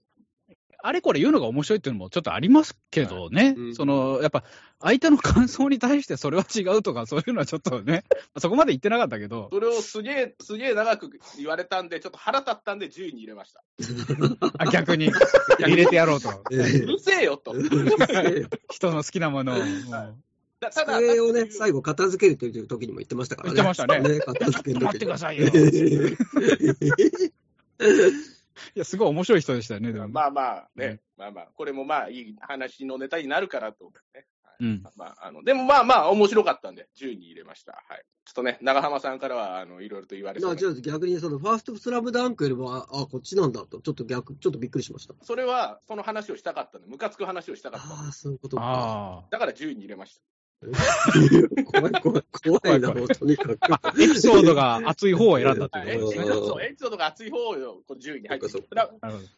[0.86, 3.74] あれこれ言うのが面白いっていうのもちょっとありますけどね、うん。
[3.74, 4.44] そのやっぱ
[4.82, 8.04] 相手の感想に対してそれは違うとか、そういうのはちょっとね、
[8.38, 13.64] そこまで言ってなかったけど、それをすげえ、すげえ長く言われたんで、ちょっと腹立ったんで10位に入れました。
[14.58, 15.10] あ逆に。
[15.58, 17.54] 入れてやろうと、えうるせえよと。
[17.56, 17.60] え
[18.70, 19.56] 人の好きなものを。
[19.56, 19.66] もう。
[20.60, 23.54] だただ、それをね、最後片付けるという時にも言ってましたからね。
[23.54, 24.20] 言ってましたね。
[24.20, 24.84] 片付ける時。
[24.84, 25.48] 待ってくださいよ。
[28.74, 30.08] いや、すごい面白い人でしたよね、でも。
[30.08, 34.26] まあまあね、うんまあまあ、これもまあいい話のネタになるかなと思ってね。
[34.42, 34.82] はうん。
[34.96, 37.72] まあ、あの、でもまあまあ、面白かったんで、10位に入れました。
[37.72, 38.04] はい。
[38.24, 45.14] ちょっとね、長浜さんからは、あの、いろいろと言われそうななじゃあ逆にそのファーストスラムダンクよりも、あ、あこっちなんだと、ちょっと逆、ちょっとびっくりしました。
[45.22, 48.62] それは、その話をしたかったんで、ムカつく話をしたかったんでああ、そういうことか。
[48.64, 50.20] あだから10位に入れました。
[51.72, 52.24] 怖い怖い、
[52.62, 53.58] 怖いな、もうとにかく。
[53.62, 53.80] あ。
[53.98, 56.28] エピソードが熱い方を選んだとはい、いうことですね。
[56.28, 57.54] うんそうエピソードが熱い方を
[57.86, 58.46] この10位に入って。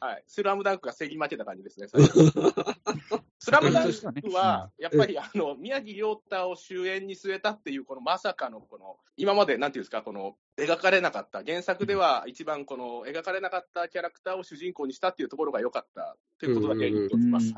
[0.00, 1.88] はい、スラムダンクが競り負けた感じですね。
[3.38, 17.54] スラムダンクは、やっぱりあの宮城亮太を主演に据えたっていう、このまさかのこの、今までなんていうんですか、この描かれなかった、原作では一番この描かれなかったキャラクターを主人公にしたっていうところが良かったということだけ言っておきます。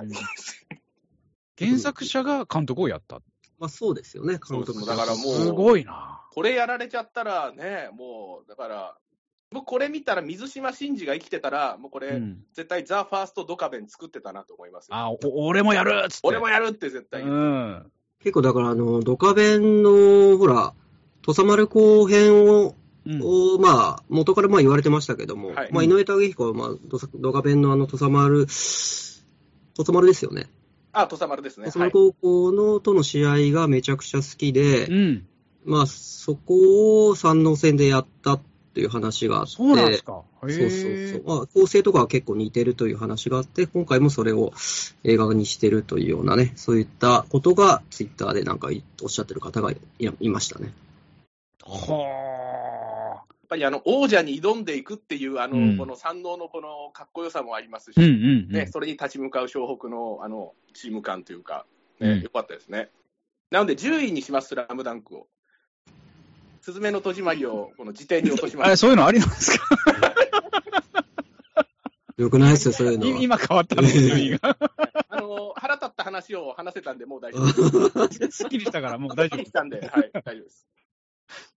[1.58, 3.20] 原作者が監督をやった。
[3.58, 6.22] まあそうですよね、監督そうですだからもうすごいな。
[6.30, 8.96] これやられちゃったらね、もう、だから、
[9.50, 12.44] 僕これ見たら水島新司が生きてたら、もうこれ、うん。
[12.52, 14.96] 絶対ザ・ファーストドカベン作ってたなと思いますよ。
[14.96, 16.28] あ、お俺もやるっつって。
[16.28, 17.92] 俺もやるって絶対う言う、ん。
[18.20, 20.74] 結構だから、あの、ドカベンの、ほら、
[21.22, 22.74] 土佐丸後編を、
[23.06, 23.22] うん。
[23.22, 28.52] をまあ、元からまあ言われてましたけども、はいまあ、井上武彦は、まあ、ドサドカベンのあの、土佐丸、土
[29.78, 30.50] 佐丸ですよね。
[30.92, 31.66] あ、土佐丸ですね。
[31.66, 35.26] 土佐はい、丸高校のとの試合がめちゃくちゃ好きで、うん。
[35.64, 38.40] まあ、そこを三能戦でやったっ
[38.74, 40.22] ていう話があって、そうなんですか。
[40.46, 41.36] へそうそうそう。
[41.38, 44.52] まあ、構成とかは結構似てるという話があって、今回もそれを
[45.04, 48.68] 映画にしてるというようなね、そういったことがツイッターでなんか
[49.02, 50.72] おっしゃってる方がいいましたね。
[51.64, 52.17] は
[53.48, 58.00] ぱりあの王者に挑んでいくっていう、あの、うんこの三能のこのかっこよさもありますし、あ。
[58.00, 58.52] うんうんうん。
[58.52, 61.66] ね、それに立ち向かう湘北のあのチーム感というか、
[62.00, 62.90] ね、うんよかったですね。
[63.50, 65.26] なので、10位にします、スラムダンクを。
[66.60, 68.80] すずめの戸締まりをこの辞典に落としまあれ、す。
[68.80, 69.66] そういうのありなんですか？
[72.18, 73.22] よくないですよ、そういうのは。
[73.22, 74.58] 今変わったの、順位が。
[75.08, 78.38] あの腹立った話を話せたんで、もう大丈夫です。
[78.42, 79.44] すっきりしたから、もう大丈夫。
[79.44, 80.66] 来たんで、はい、大丈夫です。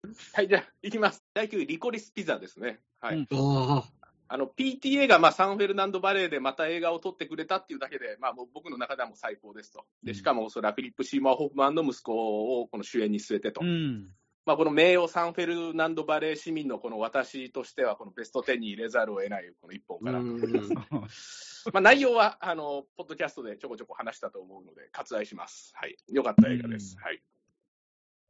[0.34, 1.24] はい、じゃあ、いきます。
[1.34, 2.80] 第9位、リコリスピザですね。
[3.00, 3.16] はい。
[3.16, 3.84] うんあ
[4.32, 9.84] あの、PTA が、まあ、サンフェルナンドバレーでまた映画を撮ってくれたっていうだけで、まあ、もう僕の中ではもう最高ですと。
[10.04, 13.60] で、しかも、それはフィリップ・シーマー・ホフマンの息子をこの主演に据えてと。
[13.60, 14.14] うん。
[14.46, 20.04] まあ、この名誉サンフェルナンドバレー市民のこの私としては、このベスト10に入れざるを得ないこの一本あ。
[20.04, 20.24] かなと。
[20.26, 20.78] うん
[21.74, 25.72] まあ、内容は、あの、ポッドキャストでちょこちょこ話したと思うので、割愛します。
[25.74, 25.96] はい。
[26.08, 26.94] よかった映画です。
[26.96, 27.20] うんはい。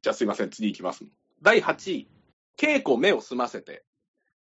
[0.00, 0.50] じゃあ、すいません。
[0.50, 1.04] 次いきます。
[1.42, 2.08] 第8位、
[2.58, 3.82] 稽古目を澄ませて。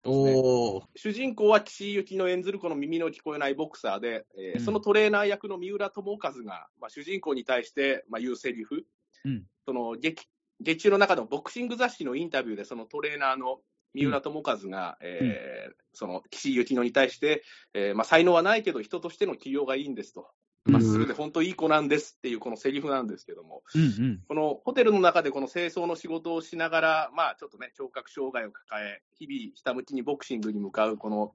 [0.04, 0.82] おー。
[0.94, 4.64] 主人公は岸井ゆきの演ずるこの耳の聞こえないボクサーで、えーうん。
[4.64, 8.86] そのトレーナー役の三浦友和が、まあ、主人公に対して、まあ、言うセリフ、
[9.26, 9.44] うん。
[9.66, 10.26] その劇
[10.60, 13.60] 劇中の中のボクシング雑誌のインタビューで、そのトレーナーの
[13.92, 20.28] 三浦友和が、えーその岸井ゆきのに対して、えーまあ、才能はないけど、人としての器用がいいんですと、
[20.66, 24.22] まっすぐで本当いい子なんですっていうこのセリフなんですけども、うんうん。
[24.28, 31.32] このホテルの中でこの清掃の仕事をしながら、まあちょっとね、聴覚障害を抱え、日々ひたむきにボクシングに向かうこの、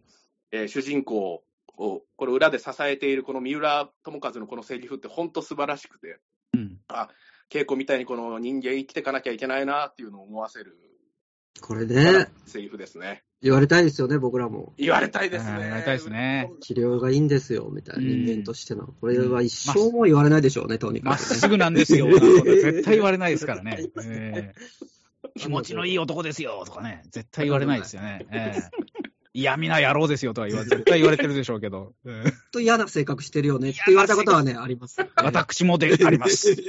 [0.52, 1.44] えー主人公
[1.78, 6.20] を、これ裏で支えているこの三浦友和のこのセリフって本当素晴らしくて、
[6.54, 6.78] うん。
[7.50, 10.78] 稽古みたいにこの人間生きていかなきゃいけないなっていうのを思わせる
[11.62, 13.24] これね、セリフですね。
[13.42, 14.74] 言われたいですよね、僕らも。
[14.78, 15.52] 言われたいですね。
[15.52, 18.88] うん言われたいですね治療がいいんですよ、みたいなうん人間としての。
[19.02, 21.36] これは一生も言われないでしょうね、とにまっかくね。
[21.36, 22.06] すぐなんですよ。
[22.06, 23.90] なるほど絶対言われないですからね。
[25.38, 28.26] 気持ちのいい男ですよとかね、絶対言われないですよね。
[28.32, 28.92] ええ
[29.34, 34.98] 嫌味な野郎ですよとか言わ絶対言われてるでしょうけど、ええ本当嫌な性格してるよねって言われたことはね、あります。
[35.16, 36.54] 私もであります。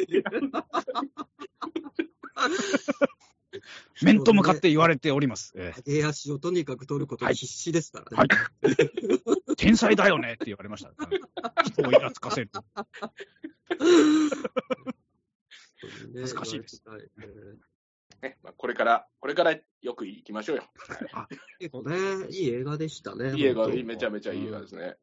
[4.02, 5.52] 面と向かって言われております。
[5.56, 8.16] ええ上足をとにかく取ることに必死ですからね。
[8.16, 8.28] はい
[9.56, 10.92] 天才だよねって言われました。
[11.64, 12.50] 人をイラつかせる。
[16.12, 16.82] ね恥ずかしいです。
[16.86, 17.56] はいえー
[18.22, 20.62] ねまあ、これから、これからよく行きましょうよ。
[21.58, 21.96] 結構ね、
[22.30, 23.32] いい映画でしたね。
[23.34, 24.94] いい映画、めちゃめちゃいい映画ですね。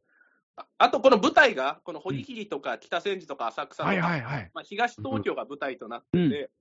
[0.56, 4.52] ああと、この舞台が、この堀切とか北千住とか浅草とか、はいはいはい。
[4.54, 6.52] まあ、東東京が舞台となってて、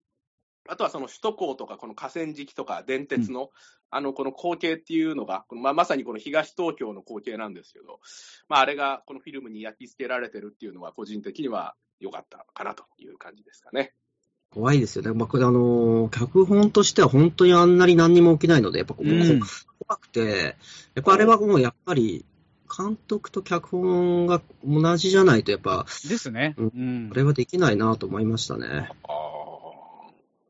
[0.69, 3.51] あとはその首都高とか、この河川敷とか電鉄の、
[3.91, 8.01] あの、この光景っていうのが、このまあ、まさにこの東東京の光景なんですけど、
[8.49, 13.95] まあ、あれがこのフィルムに焼き付けられてるっていうのは、個人的には良かったかなという感じですかね。
[14.51, 15.13] 怖いですよね。
[15.13, 19.41] まあ、これあのー脚本としては本当にあんなに何にも起きないので、やっぱこう、うん
[19.87, 20.57] 怖くて、
[20.95, 22.25] やっぱあれはもうやっぱり、
[22.77, 26.55] 監督と脚本が同じじゃないと、やっぱ、ですね。
[26.59, 28.91] ううんこれはできないなと思いましたね。
[29.05, 29.28] あ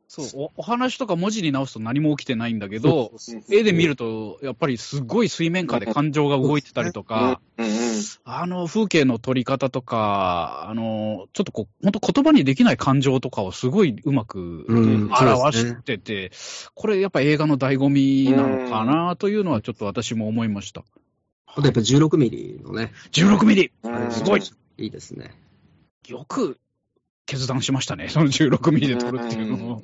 [0.09, 3.13] そうお、お話とか文字に直すと何も起きてないんだけど、
[3.51, 7.79] 絵で見ると、やっぱりすごい水面下で感情が動いてたりとか、うんうんうん
[8.25, 16.31] あの風景の撮り方とか、あの、ちょっとこう、本当言葉にできない感情とかをすごいうまくうん表してて、
[16.75, 20.85] これやっぱ映画の醍醐味なのかなというのはちょっと私も思いました。
[21.47, 23.73] あとやっぱ16ミリのね、16ミリ
[24.11, 24.43] すごい
[24.77, 25.35] いいですね。
[26.07, 26.59] よく
[27.27, 29.83] 決断しましたね、その16ミリで撮るっていうのを。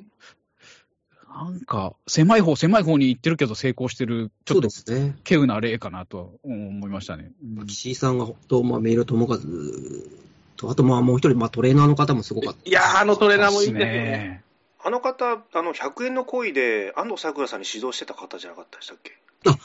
[1.35, 5.15] なんか、狭い方、狭い方に行ってるけど成功してる、ちょっとですね。
[5.29, 7.31] 稀有な例かなとは思いましたね。
[7.57, 9.37] うん岸井さんが本当、まあ、メール友和
[10.55, 12.59] と、あとまあもう一人、まあトレーナーの方もすごかった。
[12.69, 13.93] いやー、あのトレーナーもいいですよね。
[13.93, 14.43] ね。
[14.81, 19.11] あの方、あの、100円の恋で安藤サクラさんに指導してた方じゃなかったでしたっけ？
[19.49, 19.57] あ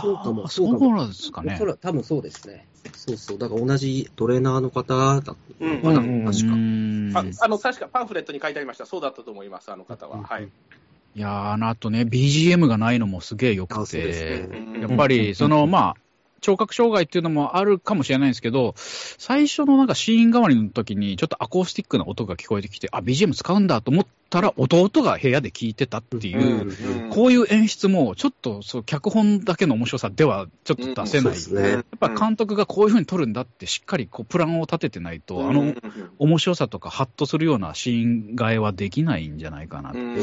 [0.00, 1.66] そうかもあそうかもそうなんですかねそ。
[1.66, 2.66] ら多分そうですね。
[2.94, 3.38] そうそう。
[3.38, 6.54] だから同じトレーナーの方だったうんのかな、うん確か。
[6.54, 8.86] うんああの、確かパンフレットに書いてありました。
[8.86, 10.22] そうだったと思います、あの方は。
[10.22, 10.48] はい。
[11.16, 16.03] いやー、あとね、BGM がないのもすげえよくて、ねうんやっぱり、その、まあ、
[16.44, 31.22] 聴覚障害っていうのもあるかもしれないんですけど、最初のなんかシーン代わりの時に、ちょっとアコースティックな音が聞こえてきて、あ、BGM 使うんだと思ったら、弟が部屋で聞いてたっていう、うんこういう演出も、ちょっと、そう、脚本だけの面白さでは、ちょっと出せない。
[31.22, 31.68] そうですね。
[31.70, 35.68] やっぱ監督がこういうふうに撮るんだって、しっかりこうプランを立ててないと、あのうん。
[35.68, 35.74] うん
[36.18, 40.18] 面白さとか、ハッとするようなシーン替えはできないんじゃないかなとうん。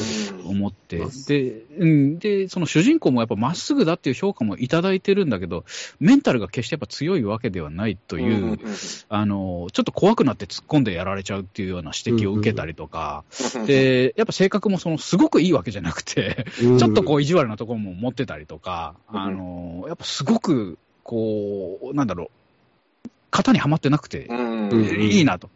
[0.46, 1.26] 思って、うん。
[1.26, 5.66] で、うん、で、その主人公もやっぱまっすぐだっていう評価もいただいてるんだけど、
[6.12, 8.60] メンタルが決してやっぱ強いわけではないという、うんうん
[9.08, 13.24] あの、ちょっと怖くなって突っ込んでやられちゃうっていうような指摘を受けたりとか、
[13.56, 16.78] うんで、やっぱ性格もその、すごくいいわけじゃなくて、うん。
[16.78, 22.30] ちょっとこう意地悪なところも持ってたりとか、うんあの、やっぱすごく、こう、なんだろ
[23.06, 25.02] う、型にはまってなくて、うんうん。
[25.02, 25.50] いいなと。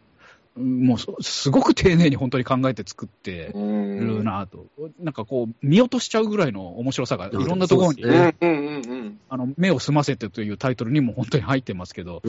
[0.56, 4.66] もうそ、すごく丁寧に本当に考えて作ってうんるなと。
[4.98, 8.34] なんかこう、見落としちゃうぐらいの面白さがいろんなところに、ね
[9.28, 12.22] あの、目を澄ませてというタイトルにも本当に入ってますけど、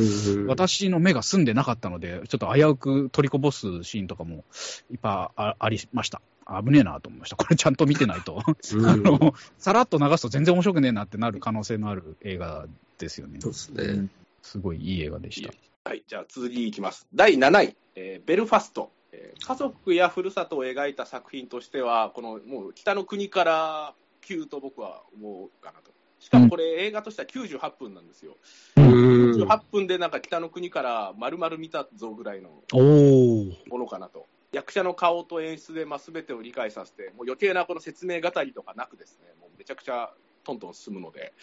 [0.47, 4.43] 私の目が澄んでなかったので、ちょっと危うく取りこぼすシーンとかも
[4.91, 6.21] いっぱいあありました。
[6.47, 7.35] 危ねえなと思いました。
[7.35, 8.41] これちゃんと見てないと。
[8.73, 12.65] うんあの、さらっと流すと全然面白くねえなってなる可能性のある映画
[12.97, 13.39] ですよね。
[13.41, 14.07] そうですね。
[14.41, 15.53] すごいいい映画でした。
[15.87, 17.07] はい、じゃあ次いきます。
[17.15, 18.91] 第7位、えーベルファスト。
[19.13, 25.91] えー家族やふるさとを描いた作品としては、このもう北の国から級と僕は思うかなと。
[26.19, 28.35] しかもこれ、映画としては98分なんですよ。
[28.75, 28.83] うん
[29.45, 32.49] 98分でなんか北の国から丸々見たぞぐらいの。
[33.69, 34.25] ものかなと。
[34.51, 40.11] 役者の顔と演出で、まあ、全てを理解させて、もう余計なこの説明語りとかなくですね、もうめちゃくちゃ
[40.47, 41.33] トントン進むので、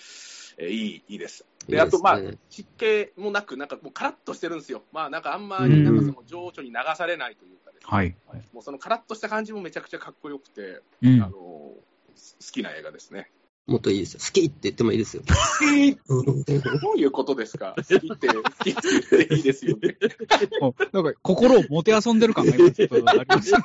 [0.56, 1.44] えーいい、いいです。
[1.68, 4.82] で、あと、まあ、湿気もなく、なんかもうカラッとしてるんですよ。
[4.92, 8.16] まあ、なんかあんまり、なんかその情緒に流されないというかですね、はい。
[8.52, 11.80] もうそのカラッとした感じもめちゃくちゃかっこよくて、うんあの好
[12.52, 13.30] きな映画ですね。
[13.66, 14.20] もっといいですよ。
[14.20, 15.22] 好きって言ってもいいですよ。
[15.26, 15.34] 好
[15.66, 19.96] きどういうことですか好きって、好きって言っていいですよね。
[20.92, 23.58] なんか心をもてあそんでる感が今ちょっとありますね。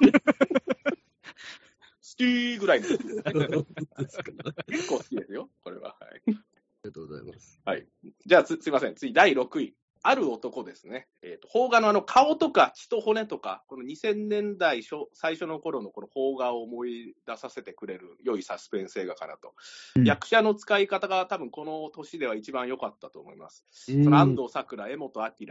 [2.09, 2.87] 好きぐらいの。
[4.67, 5.95] 結構好きですよ、これは。
[5.99, 6.39] はい
[6.81, 7.59] ありがとうございます。
[8.25, 8.95] じゃあす、すいません。
[8.95, 9.75] 次、第6位。
[10.01, 11.09] ある男ですね。
[11.21, 19.53] えっ、と、邦画のあの、顔とか血と骨とか、この2000年代初最初の頃のこの邦画を思い出させてくれる良いサスペンス映画かなと。
[19.97, 23.65] うん役者の使い方が多分この年では一番良かったと思います。
[23.71, 25.47] そその安藤サクラ、江本明、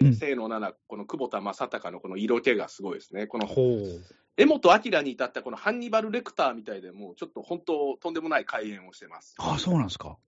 [0.00, 3.26] うん清野この久保田正孝のこの色気がすごいですね。
[3.26, 3.48] この。
[4.38, 9.34] 江本明に至ったこのハンニバル・レクターみたいで、もうちょっと本当、とんでもない開演をしてます。
[9.38, 10.18] ああ、そうなんですか。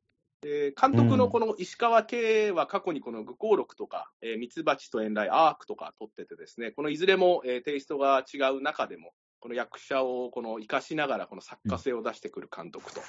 [0.41, 13.01] で監督のこの石川圭は過去にこの愚行録とか、えーミツバチと遠雷、アークとか撮っててですね、このいずれも、えーテイストが違う中でも、この役者をこの生かしながら、この作家性を出してくる監督と。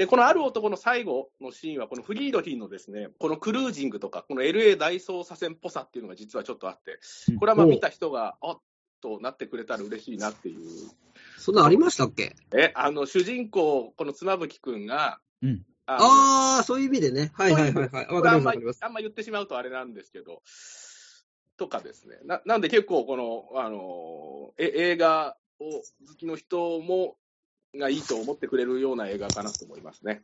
[0.00, 6.98] で、このある男の最後のシーンは、このフリードヒンのですね、このクルージングとか、この LA 大捜査線っぽさっていうのが実はちょっとあって、
[7.38, 8.60] これはまあ見た人が、あっ
[9.02, 10.60] となってくれたら嬉しいなっていう。
[11.36, 12.34] そんなありましたっけ？
[12.56, 17.30] え、あの、主人公、この妻夫木くんが、うんあのああ、そういう意味でね。
[17.34, 18.06] はいはいはいはい。
[18.06, 18.78] わかりますわかります。
[18.82, 20.40] あんま言ってしまうとあれなんですけど、
[21.58, 22.16] とかですね。
[22.24, 27.18] ななんで結構この、あのえ映画を好きの人も、
[27.78, 30.22] がいいと思ってくれるような映画かなと思いますね。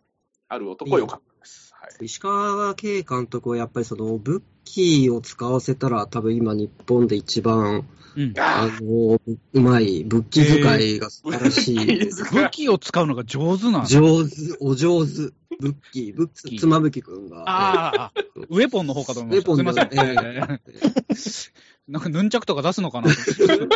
[0.49, 1.75] ある男良かったです。
[1.75, 2.05] はい。
[2.05, 7.87] 石川圭監督はやっぱりその武器を使わせたら多分今日本で一番
[8.17, 8.35] うん。
[8.39, 9.21] ああの
[9.53, 11.87] うまい武器使いが素晴らしい。
[11.87, 13.85] で す武器を使うのが上手なんだ。
[13.87, 15.33] 上手、お上手。
[15.61, 17.45] 武器、武器、妻夫木くんが。
[17.47, 18.13] ああ、
[18.49, 19.53] ウェポンの方かと思いました。
[19.53, 19.89] ウェポンすいません。
[19.89, 20.77] でええ
[21.89, 23.21] なんかヌンチャクとか出すのかなと
[23.55, 23.67] 思っ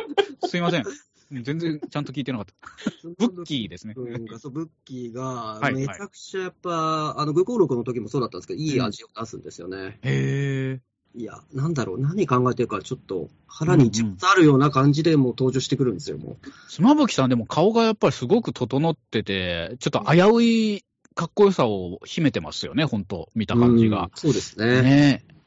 [0.41, 0.85] てすいません。
[1.31, 2.55] 全然ちゃんと聞いてなかった。
[3.19, 3.95] ブッキーですね。
[3.95, 4.07] そう
[4.51, 5.25] ブッキーが、
[5.61, 9.99] はいめちゃくちゃやっぱ、あの、愚行録の時もそうだったんですけど、いい味を出すんですよね。
[10.03, 10.81] へえ。
[11.15, 16.37] いや、なんだろう、何考えてるか、ちょっと腹にちょっとあるような感じでもう登場してくるんですよ、も
[16.69, 24.11] 妻夫木さんでも顔がやっぱりすごく整ってて、ちょっと危ういかっこよさを秘めてますよね、本当見た感じが。
[24.15, 24.83] そうですね。
[24.83, 25.40] ねえ。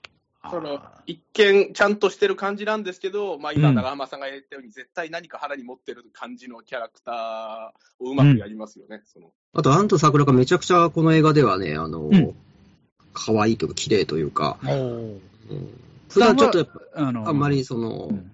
[0.50, 9.02] そのあ一見ちゃんとしてる感じなんですけど、まあ、今、うん長浜さんが言ったように、絶対何か腹に持ってる感じのキャラクターをうまくやりますよね。
[9.06, 12.36] そのあと、安藤桜がめちゃくちゃこの映画ではね、あの、うん
[13.16, 15.22] 可愛いというか、綺麗というか、ん
[16.10, 18.32] 普段ちょっとやっぱ、あのあんまりその、うん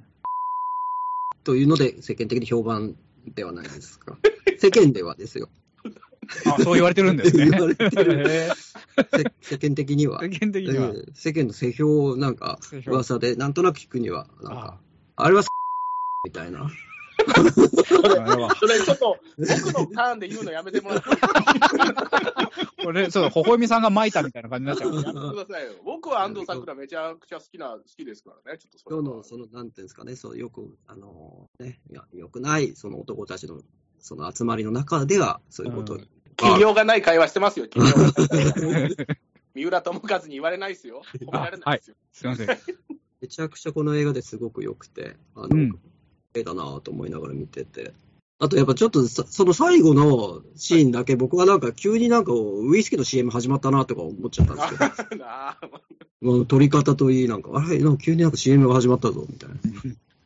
[1.44, 2.96] というので世間的に評判
[3.26, 4.18] ではないですか。
[4.60, 5.50] 世間ではですよ。
[6.46, 7.50] あ、そう言われてるんですね。
[7.52, 8.26] 言われてる
[9.42, 10.22] 世間的には。
[10.22, 10.88] ー世間的には。
[10.88, 14.80] ええ世間の世評なんか噂で、なんとなく聞くには、なんあか、
[15.16, 15.44] あれは
[16.26, 16.70] みたいな。
[18.60, 21.10] それちょっと、僕のターンで言うのやめてもらって
[22.84, 24.96] これ、そう、微笑みさんが巻いたみたいな感じになっちゃう。
[24.96, 25.74] やめてくださいよ。
[25.84, 28.58] 僕は安藤サクラめちゃくちゃ好きな、好きですからね。
[28.58, 33.62] ちょっとそれは今日の、その、なんていうんですかね、そう、よく、あの、ね、いや、よくない、その男たちの、
[34.00, 36.00] その集まりの中では、そういうこと
[36.40, 38.96] 企業がない会話してますよ、企業がない。
[39.56, 41.02] 三浦友和に言われないですよ。
[41.20, 41.96] 褒められないですよ。
[42.14, 42.48] すいません。
[43.22, 45.80] めちゃくちゃこの映画ですごく良くて、あの、うん
[46.36, 47.92] 映画だなと思いながら見てて。
[48.38, 55.70] あとやっぱちょっとさその最後のシーンだけ僕はなんか急になんかウイスキーの CM 始まったなとか思っちゃったんですけど、 ああ
[56.22, 57.80] まあ撮り方といいなんか、あれ？
[57.80, 59.56] なんか急になんか CM が始まったぞみたいな。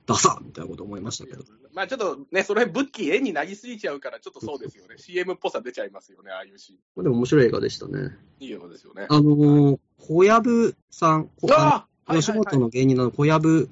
[0.05, 1.43] ダサみたいなこと思いましたけど。
[1.73, 4.95] まあちょっとね、その辺、ブッキー絵になりすぎちゃうから、ちょっとそうですよね。
[4.99, 6.77] CM っぽさ出ちゃいますよね、ああいうシーン。
[6.95, 8.17] まあでも面白い映画でしたね。
[8.39, 9.07] いいのですよね。
[9.09, 13.69] あのー、小籔さん、こああの吉本の芸人の小籔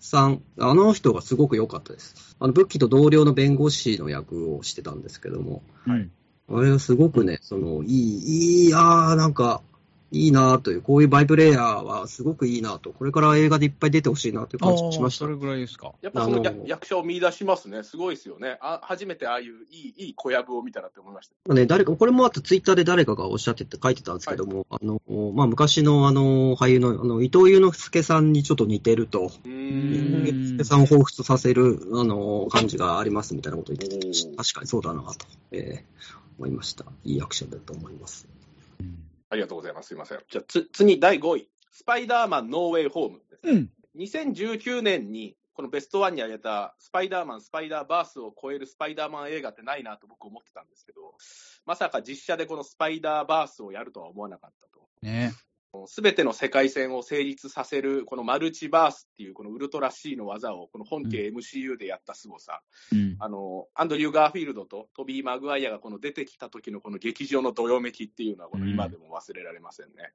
[0.00, 2.36] さん、あの人がすごく良かったです。
[2.38, 6.08] あの、ブッキーと同僚の弁護士の役をしてたんですけども、はい。
[6.48, 9.62] あれはすごくね、その、いい、いい、あー、なんか、
[10.12, 15.30] いいなという、こういうバイプレイヤーはすごくいいなと、これから映画でいっぱい出てほしいなという感じがしましたそ。
[15.30, 15.92] れぐらいですか。
[16.00, 17.82] やっぱその役者を見出しますね。
[17.82, 18.58] すごいですよね。
[18.60, 21.34] あ初めてああいういいいい小籔を見たなって思いました。
[21.46, 25.00] まあね、誰か、これもあとツイッターで誰かがおっしゃってて書いてたんですけども、あの、
[25.34, 30.26] まあ、昔のあの、俳優の、あの、伊藤祐之介さんにちょっと似てると、ううーんん。
[30.26, 36.84] 祐之介さんを彷彿とさせる、あの、感じがありますみたいなことを言ってて、確かにそうだなと、えー思いました。
[37.04, 38.28] いい役者だと思います。
[39.30, 39.88] ありがとうございます。
[39.88, 40.20] すいません。
[40.28, 41.50] じゃあ、つ次、第5位。
[41.70, 43.38] スパイダーマンノーウェイホームですね。
[43.52, 43.70] うん。
[43.96, 51.14] 2019年に、このベストワンに挙げたスパイダーマン、スパイダーバースを超えるスパイダーマン映画ってないなと僕思ってたんですけど、
[51.64, 54.86] まさか実写でこのスパイダーバースをやるとは思わなかったと。
[55.00, 55.32] ね
[55.86, 62.62] すべての世界線を成立させる、このマルチバースっていうこのウルトラ C の技を、この本家 MCU でやった凄さ、
[62.92, 63.16] うん。
[63.18, 70.12] あの、アンドリュー・ガーフィールドとトビー・マグワイアがこの出てきた時のこの劇場のどよめきっていうのは、この今でも忘れられませんね。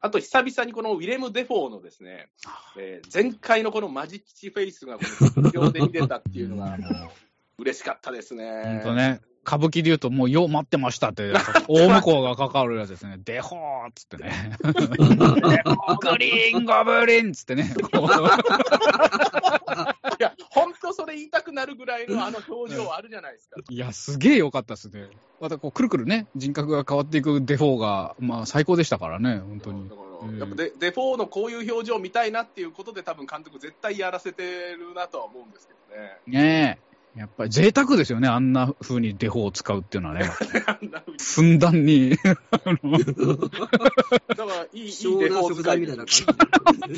[0.00, 2.28] あと、久々にこのウィレム・デフォーのですね、
[2.78, 5.04] えー前回のこのマジキチフェイスがこ
[5.36, 7.10] の劇場で見れたっていうのが、 もう、
[7.62, 8.62] 嬉しかったですね。
[8.64, 9.20] 本当ね。
[9.44, 11.32] 歌舞伎で言うと、もう、よう待ってましたって、
[11.68, 13.18] 大向こうがかかるやつですね。
[13.24, 14.56] デホーっつってね。
[14.62, 14.68] グ
[16.18, 17.74] リーンゴブリンっつってね。
[20.20, 23.60] いや、本当それ言いたくなるぐらいのあの表情あるじゃないですか。
[23.68, 25.08] いや、すげえ良かったですね。
[25.40, 29.96] またこう、くるくるね、人格が変わっていくデフォーが、まあ、最高でしたからね、本当にだ。
[29.96, 34.44] からうんやっぱデデフォーのこういう表情見たいなっていうことで、多分監督、絶対やらせて
[34.76, 36.18] るなとは思うんですけどね。
[36.26, 36.91] ねえ。
[37.16, 40.30] やっぱり贅沢ですよね、あんな風にデフォーを使うっていうのはね。
[41.20, 42.16] ふんだんに。
[42.24, 46.24] あのだから、いい、いいデフォみたいな感じ。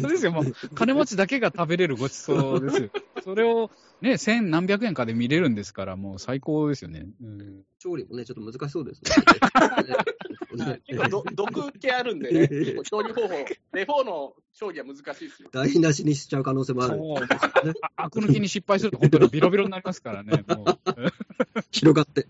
[0.01, 2.91] そうですよ、もう、金持ちだけが食べれるごちそうですよ。
[3.25, 3.71] それを、
[4.03, 7.07] ね、千何百円かで見れるんですから、もう最高ですよね。
[7.21, 9.11] うん、調理もね、ちょっと難しそうですね。
[10.87, 13.35] 結構ど毒気あるんでね、結構調理方法、
[13.73, 15.49] デフォーの調理は難しいですよ。
[15.53, 16.99] 台無しにしちゃう可能性もある。
[16.99, 20.79] そうあ悪抜きに失敗すると、本当にビロビロになりますからね、 もう。
[21.71, 22.23] 広がって。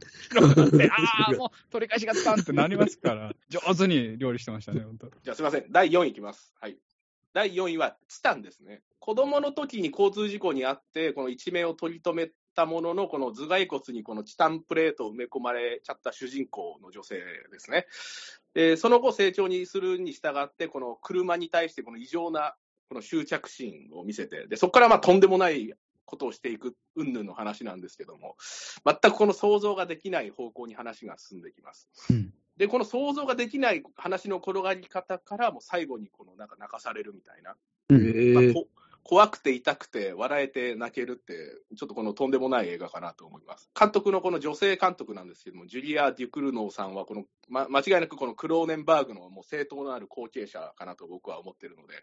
[0.77, 0.97] であ
[1.29, 5.11] あ、 もう取り返しがつかんってなりますから、上手に料理してましたね、本当。
[5.23, 6.53] じゃあすみません、第4位いきます。
[6.61, 6.79] はい。
[7.33, 8.83] 第4位は、チタンですね。
[9.01, 17.87] 子供の時に交通事故にあって、この一命を取り留めたものの、この頭蓋骨にこのチタンプレートを埋め込まれちゃった主人公の女性ですね。
[18.55, 22.55] で、その後成長にするに従って、この車に対してこの異常な
[22.89, 25.73] この執着心を見せて、で、そこからまあとんでもない
[26.05, 28.37] ことをしていく、云々の話なんですけども、
[28.85, 31.89] 全くこの想像ができない方向に話が進んできます。
[32.11, 37.57] うんで、この想像ができない話の転がり方から、もう最後にこのなんか泣かされるみたいな、
[37.89, 38.69] まあこ
[39.05, 41.35] 怖くて痛くて笑えて泣けるって、
[41.77, 43.71] ちょっとこのとんでもない映画かなと思います。
[43.79, 51.95] 監督のこの女性監督なんですけども、ジュリア・デュクルノーさんはこの、ま、間違いなくこのクローネンバーグのもう正当のある後継者かなと僕は思ってるので、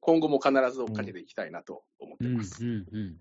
[0.00, 2.62] 今後も必ず追っかけていきたいなと思ってうんます。
[2.62, 3.16] うんうん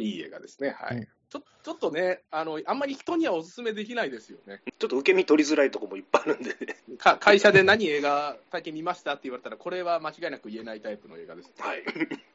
[0.00, 0.76] いい映画ですね。
[0.78, 0.98] はい。
[0.98, 4.62] うんちょちょっとねあの、あんまり人にはお勧めできないですよね。
[4.78, 6.76] ちょっと受け身取りづらいところもいっぱいあるんでね。
[6.96, 11.52] か会社で何映画最近見ましたって言われたら、これは間違いなく言えないタイプの映画です。
[11.58, 11.82] はい。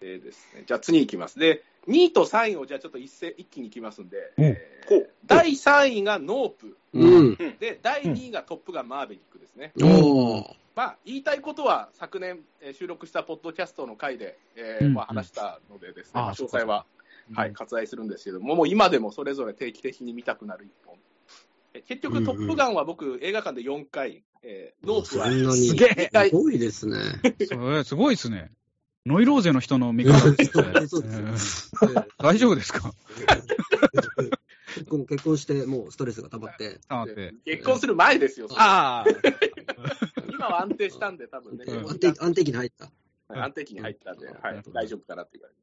[0.02, 1.40] えーですね、じゃあ次いきます。
[1.40, 7.36] で、2位と3位をじゃあちょっと一斉一気にいきますんで、うんえー第3位がノープ、うん。
[7.60, 9.72] で、第2位がトップガンマーヴェリックですね。
[9.80, 10.56] おー。
[10.76, 16.86] まあ、言いたいことは昨年、えー収録したポッドキャストの回で、えーうんまあ、話したのでですね、詳細は、
[17.34, 20.96] はい、うん割愛するんですけども、もう今でもそれぞれ定期的に見たくなる一本。
[21.74, 25.30] え結局、トップガンは僕、映画館で4回、えーノープは。
[25.56, 26.98] すげえすごいですね。
[27.48, 28.52] それすごいですね。
[29.06, 30.74] ノイローゼの人の見方ですね
[32.18, 32.94] 大丈夫ですか？
[34.76, 36.80] 結婚結婚して、もうストレスが溜まって。
[36.90, 37.34] あって。
[37.46, 39.10] 結婚する前ですよ、ああ。
[40.30, 42.92] 今は安定したんで、多分ね、安定安定期に入った。
[43.30, 45.60] はい安定期に入ったんで、うんはい、大丈夫かなっていう感じ。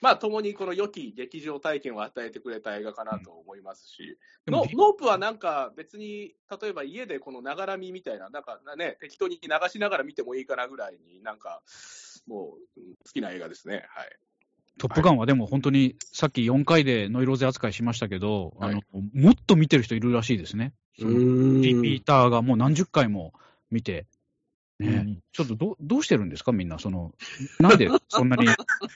[0.00, 4.16] まあ、共にこの良き劇場体験を与えてくれた映画かなと思いますし、
[4.46, 11.62] でもノノープはなんか別に、例えば家でこのながら見みたいな、なんかね、適当に流しながら見てもいいかなぐらいになんか、
[12.28, 13.84] もううん好きな映画ですね。
[13.88, 14.16] はい。
[14.78, 20.72] トップガンはでも本当に、さっき4回でノイローゼ扱いしましたけど、はいあの、もっと見てる人いるらしいですね。
[21.00, 21.62] うーん。
[21.62, 23.32] リピーターがもう何十回も
[23.70, 24.06] 見て、
[24.78, 26.78] ね、うんちょっとどどうしてるんですか、みんな。
[26.78, 27.12] その、
[27.60, 28.46] なんでそんなに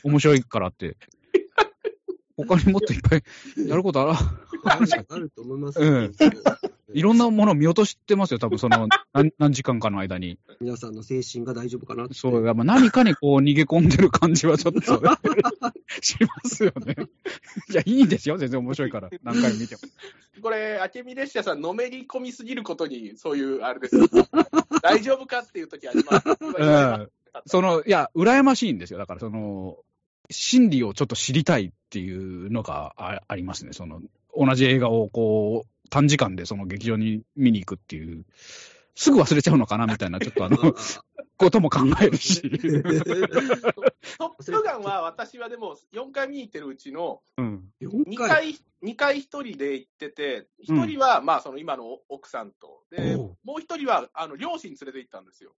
[0.04, 0.96] 面白いからって。
[2.36, 3.22] 他にもっといっぱい
[3.68, 4.12] やることあら、
[4.64, 5.86] あるあると思いますよ。
[5.86, 6.12] うん
[6.94, 10.38] いろんなものを見落としてますよ、多分その 何何時間かの間に。
[10.60, 12.14] 皆さんの精神が大丈夫かなって。
[12.14, 14.80] そう、やっぱ何かにこう逃げ込んでる感じはちょっと
[16.00, 16.96] しますよね。
[17.70, 19.80] いや、いいんですよ、全然面白いから、 何回も見ても。
[20.40, 24.06] これ、明美列車さん、のめり込みすぎることに、そういう、あれですよ。
[24.82, 26.28] 大丈夫かっていう時あります。
[26.58, 27.08] うん
[27.46, 28.98] その、いや、羨ましいんですよ。
[28.98, 29.78] だから、その、
[30.30, 33.72] 心理をちょっと知りたいっていうのがあありますね。
[33.72, 34.00] その、
[34.36, 38.24] 同じ映画をこう、短時間でその劇場に見に行くっていう、
[38.94, 40.56] すぐ忘れちゃうのかなみたいな、ちょっとあの、
[41.36, 42.40] ことも考えるし。
[42.40, 47.64] トップガンは私はでも4回見に行ってるうちのうん。
[47.82, 48.28] 4 2回。
[48.30, 55.52] 回、二回1人で行ってて、1人はまあその今の奥さんと、でもう1人はあの両親連れて行ったんですよ。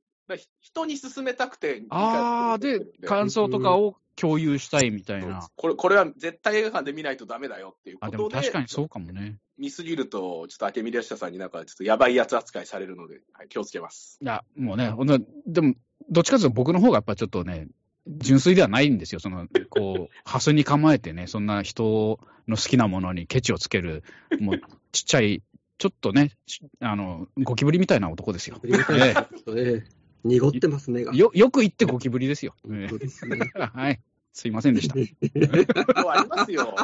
[0.60, 5.48] 人に勧めたくて、ああ、で、感想とかを共有したいみたいな。
[5.56, 9.38] これこれは絶対映画館で見ないとダメだよっていうあ、ことで、でも確かにそうかもね。
[9.58, 14.18] 見すぎると、ちょっと明美列車さんになんかちょっとやばいやつ扱いされるので、はい、気をつけます。
[14.20, 15.74] いや、もうね、ほんとでも、
[16.10, 17.68] どっちかというと僕の方がやっぱちょっとね、
[18.06, 19.20] 純粋ではないんですよ。
[19.20, 24.02] その、こう、 ハスに構えてね、そんな人の好きなものにケチをつける、
[24.40, 24.60] もう、
[24.92, 25.42] ちっちゃい、
[25.78, 28.60] ちょっとね、しあの、ゴキブリみたいな男ですよ。
[28.64, 29.14] え
[29.56, 31.02] ええ濁ってますね。
[31.02, 32.54] えよ、よく言ってゴキブリですよ。
[32.70, 33.38] えそうですね。
[33.54, 34.00] え はい。
[34.32, 34.94] すいませんでした。
[34.94, 36.74] ありますよ。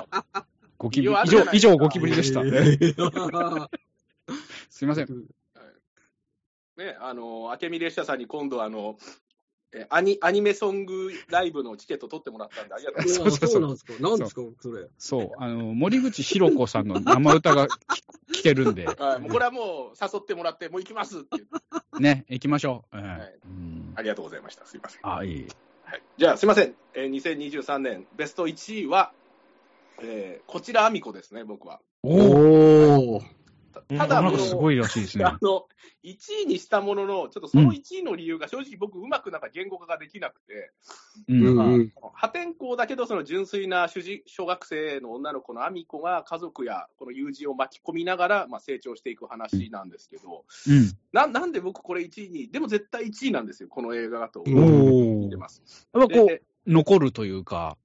[0.79, 2.43] ゴキブリ以上、以上ゴキブリでした。
[2.43, 3.71] た。
[4.71, 5.07] すいません。
[6.77, 8.97] ね、あの、明美列車さんに今度あの、
[9.73, 13.37] えアニアニメソングライブのチケット取ってもらったんで、ありがとうございます。
[13.39, 13.93] そうそうそうそうなんですか。
[14.01, 14.87] なんですか、それ。
[14.99, 17.79] そう、あの、森口博子さんの生歌が聞
[18.41, 21.45] 聞けるんで、はい、もうこれはもう誘ってもらって、もう行きますって
[22.01, 22.97] ね、行きましょう。
[22.97, 24.65] ええはいうんありがとうございました。
[24.67, 25.01] すいません。
[25.03, 25.47] あ、いい。
[25.85, 26.75] はい、じゃあ、すいません。
[26.95, 29.13] えー2023年ベスト1位は、
[30.03, 31.81] えーこちらアミコですね、僕は。
[32.03, 33.21] おー。
[33.21, 33.40] たうん
[33.71, 35.25] ただ、なんかすごいらしいですね。
[35.25, 35.67] あの、
[36.05, 40.73] 1位にしたものの、ちょっとその1位の理由が正直僕うまくなんか言語化ができなくて、
[41.29, 41.93] うん。
[42.13, 50.97] 破天荒だけど、その純粋な主人小学生の女の子のアミコが家族やこの友人を巻き込みながら、まあ、成長していく話なんですけど、うん。
[51.13, 54.43] ななんで僕これ1位に、でも絶対1位なんですよ、この映画だと。
[54.47, 55.21] うんおお。
[55.21, 55.89] 見てます。
[55.95, 57.77] やっぱこでう、残るというか、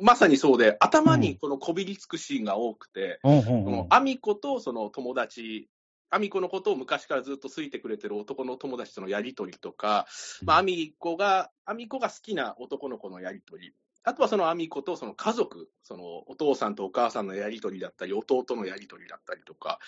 [0.00, 5.68] まさにそうで、頭にこのこびりつくシーンが多くて、うんうんこのアミコとその友達、
[6.10, 10.06] アミコのことを昔からずっと好いてくれてる男の友達とのやりとりとか、
[10.44, 13.72] まあ、アミコが、アミコが好きな男の子のやりとり、
[14.04, 19.78] あとはそのアミコとその家族、そのお父さんとお母さんのやりとりだったり、弟のやりとりだったりとか、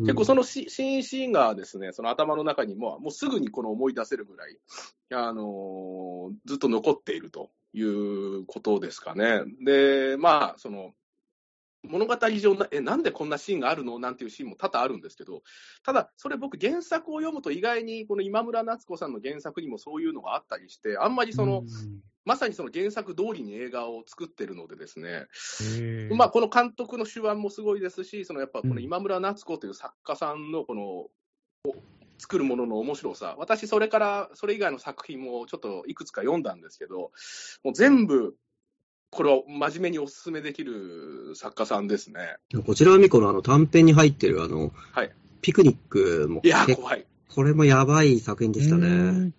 [0.00, 4.58] 結構そのシシーンシーンがですね、その頭の中にも、もうすぐにこの思い出せるぐらい、
[5.12, 7.82] あのーずっと残っているとい
[8.40, 9.42] うことですかね。
[9.64, 10.92] で、まあ、その、
[11.84, 14.00] 物語上な、え、なんでこんなシーンがあるの？
[14.00, 15.42] なんていうシーンも多々あるんですけど、
[15.84, 21.62] ただ、それ僕、原作を読むと意外に、この今村夏子さんの原作にもそういうのがあったりして、あんまりその、
[22.24, 25.28] まさにその原作通りに映画を作ってるのでですね、
[26.14, 31.74] まあ、この監督の手腕もすごいですし、そのやっぱこの今村夏子という作家さんのこの、お
[32.18, 37.12] 作るものの面白さ、私、それからそれ以外の作品もちょっといくつか読んだんですけど、
[37.64, 38.34] もう全部、
[39.10, 42.36] これを真面目にお勧めできる作家さんですね。
[42.66, 45.10] こちらはみこのあの短編に入ってるあの、はい
[45.40, 47.06] ピクニックもいや怖い。
[47.28, 49.32] これもやばい作品でしたうね。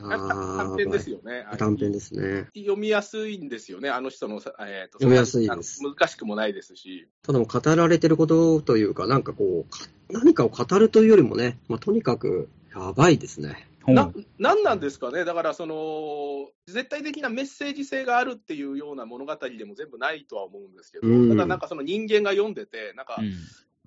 [0.00, 1.46] 短編ですよね。
[1.50, 2.48] ー短編ですね。
[2.56, 5.80] 読みやすいんですよね、あの人のさ、えーと 読みやすいです。
[5.82, 13.68] あの難しくもないですし、ただ語られてることというか、なんかこう、か何かを語るというよりもね、まあ、とにかくやばいですね。
[13.86, 21.28] ななんなんですかね、だからその、絶対的なメッセージ性があるっていうような物語でも全部ないとは思うんですけど、うん。
[21.30, 23.32] ただなんかその人間が読んでて、なんかうん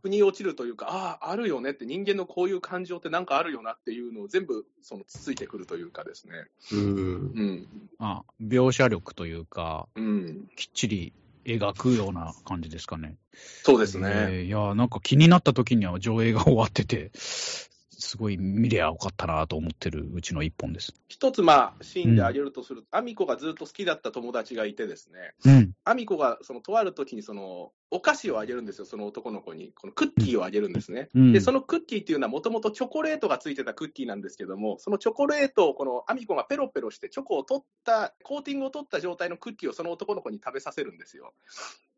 [0.05, 6.33] 腑に落ちるというか、ああ、あるよねって、人間のこういう感情ってなんかあるよなっていうのを全部そのつついてくるというかですね。
[6.73, 6.79] うん。
[6.79, 7.67] うん。
[7.97, 10.47] あ描写力というか、うん。
[10.55, 13.17] きっちり描くような感じですかね。
[13.63, 14.09] そうですね。
[14.09, 17.11] えーいや、なんか気になった時には上映が終わってて、
[17.99, 20.93] すごい見りゃよかったなと思ってるうちの一本です。
[21.07, 25.71] 一つ、まあ、シーンで挙げるとすると、アミコがずっと好きだった友達がいてですね、うん。
[25.83, 29.71] アミコがそのとある時にそのお菓子をあげるんですよ、その男の子に。
[29.79, 31.09] このクッキーをあげるんですね。
[31.15, 41.33] うんで、そのクッキーっていうのはもともとチョコレートがついてたクッキーなんですけども、そのチョコレートをこのアミコがペロペロしてチョコを取った、コーティングを取った状態のクッキーをその男の子に食べさせるんですよ。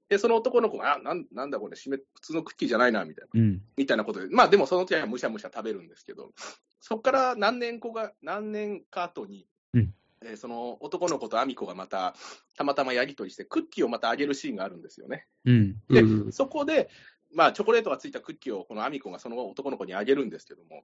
[0.10, 3.41] で、その男の子が、あ、なんなんだこれ、普通のクッキーじゃないな、みたいな。
[3.41, 3.62] うん。
[3.76, 6.32] みたいなことで、まあでもその時はむしゃむしゃ食べるんですけど、
[6.80, 12.16] そこから何年後が、何年か後に、うんえーその男の子とアミコがまた、
[12.55, 15.28] たまたまやりとりして、クッキーをまたあげるシーンがあるんですよね。
[15.45, 15.82] うん。
[15.89, 16.89] で、うんそこで、
[17.34, 20.84] まあ、チョコレートがついたクッキーをこのアミコがその男の子にあげるんですけども、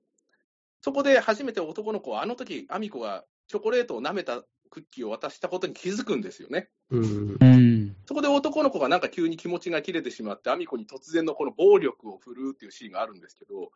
[0.81, 4.43] そこで初めて男の子は、あの時アミコがチョコレートを舐めた
[4.73, 6.67] クッキーを渡したことに気づくんですよね。
[6.89, 7.37] うん。
[7.39, 7.95] うん。
[8.07, 13.69] そこで男の子がなんか急に気持ちが切れてしまって、アミコに突然のこの暴力を振るうっていうシーンがあるんですけど、うん。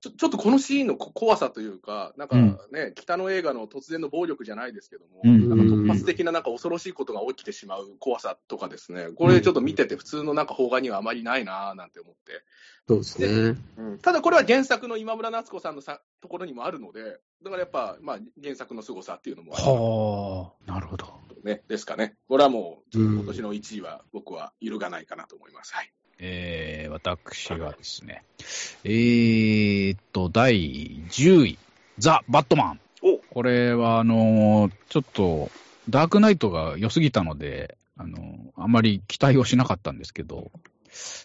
[0.00, 2.58] ちょちょっとこのシーンのこ怖さというか、なんかうん。
[2.70, 12.42] ね、北の映画の突然の暴力じゃないですけども、うんなんか突発的ななんか恐ろしいことが起きてしまう怖さとかですね、これちょっと見てて、普通のなんか邦画にはあまりないなぁなんて思って、
[12.86, 13.58] そうですね。
[14.02, 21.06] ただこれは原作の今村夏子さんのさところにもあるので、だからやっぱ、まあ、原作の凄さっていうのもあはあ、なるほど。
[21.34, 25.74] るね、ですかね、これはもう、今年の1位は、僕は揺るがないかなと思います。
[25.74, 28.22] はいえー、私がですね、
[28.84, 31.58] えーっと、第10位、
[31.98, 32.80] ザ・バットマン。
[33.02, 35.50] おこれは、あのーちょっと、
[35.88, 38.22] ダークナイトが良すぎたので、あのー
[38.56, 40.50] あまり期待をしなかったんですけど、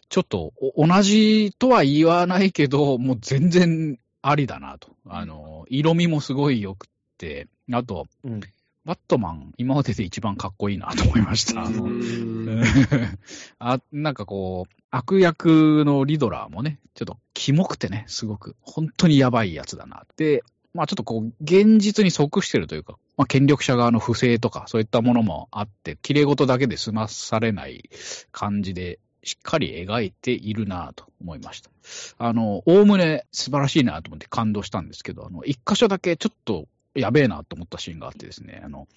[0.09, 4.89] ちょっと、お同じとは言わないけど、もう全然ありだなと。
[5.07, 8.41] あのー色味もすごい良くって、あと、うん
[8.83, 11.65] バットマン、今までで一番かっこいいなと思いました。
[13.59, 20.03] あなんかこう、悪役のリドラーもね、ちょっとキモくてね、すごく、本当にやばいやつだな。
[20.17, 27.89] で、まあちょっとこう、現実に即してるというか、まあ権力者側の不正とか、そういったものもあって、綺麗事だけで済まされない
[28.31, 31.69] 感じで、しっかり描いているなと思いました。
[32.17, 38.87] あの、おおむね素晴らしいなと思って感動したんですけど、あの、一箇所だけちょっとやべえなと思ったシーンがあってですね、あの、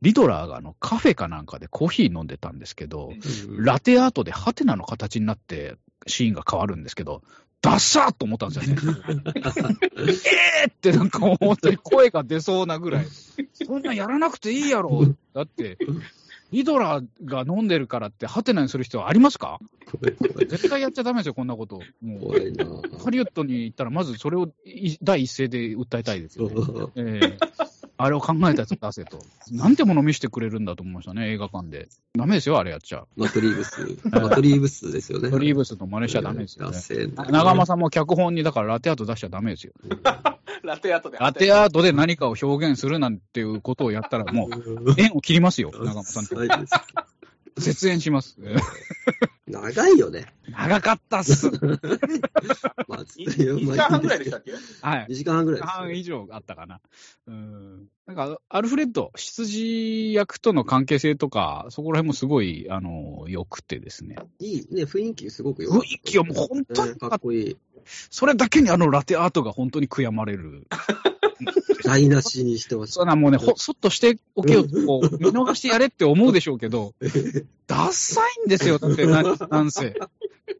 [0.00, 3.12] リドラーがあのカフェかなんかでコーヒー飲んでたんですけど、
[3.58, 5.76] ラテアートでハテナの形になって
[6.06, 7.22] シーンが変わるんですけど、
[7.60, 8.82] ダッサーと思ったんですよね。
[10.64, 13.06] えーってなんかもう本当に声が出そうなぐらい。
[13.64, 15.04] そんなやらなくていいやろ。
[15.32, 15.78] だって、
[16.52, 19.58] リドラーが飲んでるからってハテナにする必要ありますか？
[20.48, 21.80] 絶対やっちゃダメですよ、こんなこと。
[22.02, 26.54] もう、ハリウッドに行ったらまずそれをい第一声で訴えたいですよね。
[26.96, 27.38] ええ
[28.02, 29.20] あれを考えたやつ出せと。
[29.52, 31.88] なんてもの見せてくれるんだと思いましたね、映画館で。
[32.18, 33.04] ダメですよ、あれやっちゃ。
[33.16, 33.98] マトリーブス。
[34.10, 35.30] マトリーブスですよね。
[35.30, 39.72] トリーブスの真似しちゃダメですよね長間さんも脚本にだからラテアート出しちゃダメですよ。
[40.64, 41.18] ラテアートで。
[41.18, 46.36] ラテアートで何かを表現するなんていうことをやったらもう、縁を切りますよ、長間さんと。
[47.56, 48.36] 絶縁します。
[49.46, 50.26] 長いよね。
[50.52, 51.50] 長かったっす。
[52.88, 54.52] まあ、2時間半ぐらいでしたっけ？
[54.80, 55.06] はい。
[55.10, 56.80] 2時間半ぐらい半です以上あったかな。
[57.26, 57.88] うん。
[58.06, 64.12] なんか、アルフレッド、羊役との関係性とか、そこら辺もすごい、あの、良くてですね。
[64.12, 64.16] ね。
[64.38, 67.56] いいね、雰囲気すごく良かった雰囲気はもう本当にねかっこいい。
[68.10, 70.66] それだけにあのラテアートが本当に悔やまれる。
[71.84, 72.92] 台無しにしてます。
[72.92, 76.94] そんなもうね、ほそっとしておけよって、こう、見逃してやれって思うでしょうけど、
[77.66, 79.94] ダッサいんですよ、だってな、なんせ。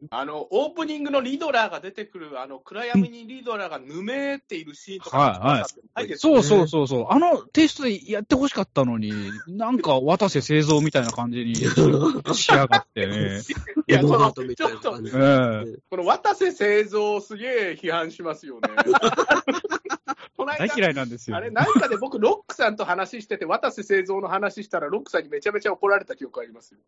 [0.09, 7.05] あの、オープニングのリドラーが出てくる、あの、暗闇にリドラーがぬめっているシーンとか、はいはいそうそうそうそう。
[7.09, 9.13] あのテイストでやってほしかったのに、
[9.47, 11.55] なんか渡瀬製造みたいな感じに
[12.33, 13.41] しやがってね。
[13.87, 14.91] いや、その、ちょっと
[15.89, 18.69] この渡瀬製造すげえ批判しますよね。
[20.57, 21.37] 大嫌いなんですよ。
[21.37, 26.79] あれ、なんかで僕、ロックさんと話してて、渡瀬製造の話したら、ロックさんにめちゃめちゃ怒られた記憶ありますよ。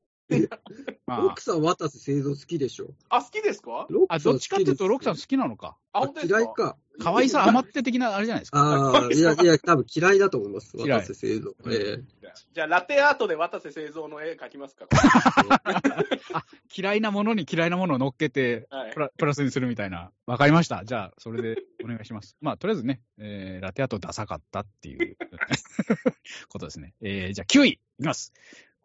[1.05, 2.87] まあロックさん、渡瀬製造好きでしょ？
[3.09, 3.87] あ、好きですか？
[4.09, 5.77] あ、どっちかっていうと、ロックさん好ききなのか。
[5.93, 6.39] あ、あ本当ですか？
[6.39, 6.77] 嫌いか。
[6.99, 8.59] 可愛さ余って的なあれじゃないですか。
[8.59, 10.77] ああ、いや、いや、多分嫌いだと思います。
[10.77, 11.55] 嫌い渡瀬製造。
[11.69, 11.99] え
[12.53, 14.87] じゃあ、ラテアートで渡瀬製造の絵描きますか
[16.75, 20.11] 嫌いなものに嫌いなものを乗っけてはいプラ、プラスにするみたいな。
[20.25, 20.83] わかりました。
[20.85, 22.35] じゃあ、それでお願いします。
[22.41, 25.17] まあ、とりあえずね、えー、ラテアートダサかったっていう
[26.49, 26.93] ことですね。
[27.01, 28.33] えー、じゃあ9位いきます。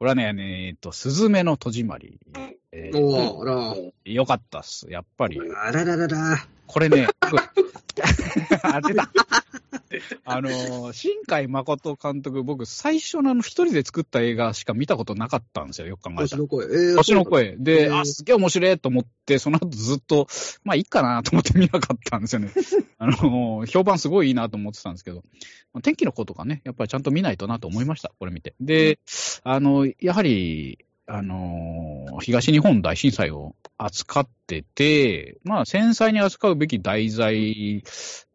[0.00, 0.34] これはね、
[0.68, 2.18] えーっと、スズメの戸締まり。
[2.72, 4.90] ええーおー、あよかったっす。
[4.90, 5.38] やっぱり。
[5.38, 6.38] ら、あらららら。
[6.66, 7.06] これね、
[8.62, 9.10] あ、出た。
[10.24, 16.26] あのー、新海誠監督、僕、最初のあの、一人で作った映画しか見たことなかったんですよ、よく考えたら。
[16.26, 16.66] 星の声。
[16.66, 17.24] えー星の。
[17.24, 17.56] 声。
[17.58, 20.28] で、へーあ、すげえ面白いと思って、その後ずっと、
[20.62, 22.52] まあいいかなと思って見なかったんですよね。
[22.98, 25.24] あのー、評判すごいいいなと思ってたんですけど、
[25.72, 28.54] まあ天気の子とかね、やっぱりちゃんと見ないとなと思いました、これ見て。
[28.60, 29.00] で、
[29.42, 37.82] あの、やはり、あのー東日本大震災を扱ってて、まあ、繊細に扱うべき題材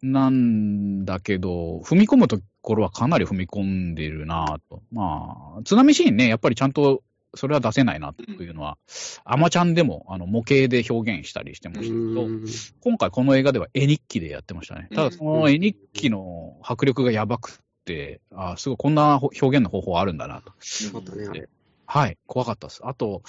[0.02, 4.82] なんだけど、踏み込むところはかなり踏み込んでるなと。
[4.90, 7.02] まあ、津波シーンね、やっぱりちゃんと
[7.36, 8.76] それは出せないなというのは、
[9.24, 12.44] アマちゃんでもあの模型で表現したりしてましたけど、うん
[12.80, 14.88] 今回この映画では絵日記でやってましたね。
[14.94, 20.52] ただその絵日記の迫力がやばくて、あすごいこんな表現の方法あるんだなと。
[20.84, 21.46] よかったね。
[21.86, 22.80] はい、怖かったです。
[22.84, 23.22] あと、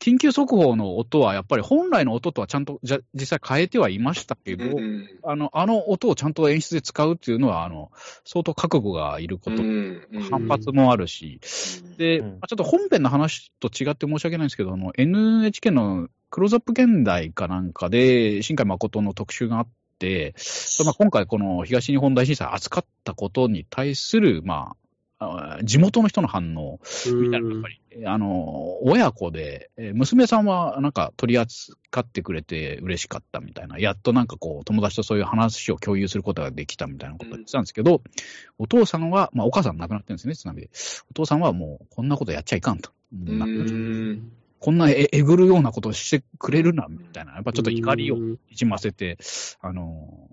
[0.00, 7.90] 緊急速報の音はやっぱり本来の音とはちゃんとじゃ実際変えてはいましたけど、うんあの、あの音をちゃんと演出で使うっていうのは、あの、
[8.24, 9.62] 相当覚悟がいること、
[10.30, 11.40] 反発もあるし、
[11.96, 12.28] で、うん。
[12.32, 20.34] まあちょっと本編の話と違って申し訳ないんですけど、あの、NHK のクローズアップ現代かなんかで、新海誠の特集があって、
[20.84, 24.76] まあ、今回この東日本大震災扱ったことに対する、まあ、あ
[25.62, 38.02] 地元の人の反応みたいなやっぱり、あの、親子で、えー娘さんはなんか取り扱ってくれて嬉しかったみたいな、やっとなんかこう、友達とそういう話を共有することができたみたいなことを言ってたんですけど、
[38.58, 40.70] お父さんは、まあお母さん亡くなってるんですね、津波で。
[41.10, 42.90] お父さんはもう、こんなことやっちゃいかんと。
[43.12, 47.34] うんこんなええぐるようなことをしてくれるな、みたいな。
[47.34, 49.18] やっぱちょっと怒りをうんにじませて、
[49.60, 50.30] あの、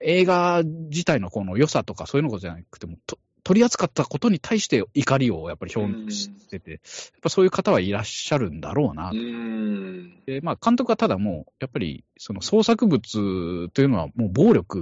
[0.00, 6.80] 映画自体のこの良さとかそういうのことじゃなくても、と取り扱ったことに対して怒りをやっぱり表明してて、やっ
[7.22, 9.14] ぱそういう方はいらっしゃるんだろうなう。
[9.14, 14.78] んで、まあ監督はただもう、やっぱりその創作物というのはもう暴力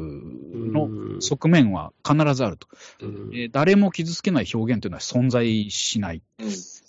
[0.55, 2.69] の側面は必ずあると。
[3.53, 6.23] 誰も傷つけない表現というのは存在しない。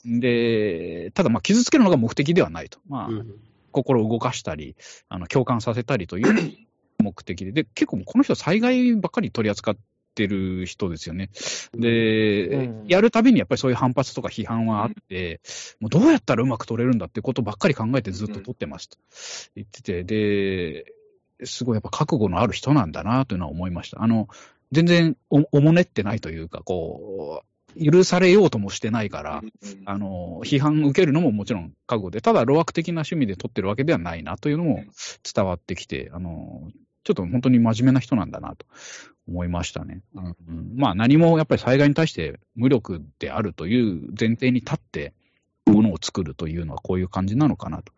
[0.05, 2.79] で、ただまあ傷つけるのが目的ではないと。
[2.87, 3.33] まあ、うん
[3.73, 4.75] 心を動かしたり、
[5.07, 6.57] あの共感させたりという
[7.03, 9.81] 目的で、で結構この人、災害ばっかり取り扱って
[10.25, 11.29] る人ですよね。
[11.75, 15.41] で、うんやるたびにやっぱりそういう反発とか批判はあって、
[15.79, 18.97] もうどうやったらうまく撮れるんだってことばっかり考えてずっと撮ってますと
[19.55, 20.93] 言ってて、で、
[21.43, 24.01] すごいやっぱ覚悟のある人なんだなというのは思いました。
[24.01, 24.27] あの、
[24.71, 27.47] 全然おおもねってないというか、こう、
[27.79, 29.41] 許されようともしてないから、
[29.85, 34.83] あの、批判受けるのももちろん覚悟で、ただ、路悪的な趣味で撮ってるわけではないなというのも
[35.23, 36.69] 伝わってきて、あの、
[37.07, 38.65] ちょっと本当に真面目な人なんだなと
[39.29, 40.01] 思いましたね。
[40.13, 45.13] うんまあ、何もやっぱり災害に対して無力であるという前提に立って、
[45.65, 47.91] ものを作るというのはこういう感じなのかなと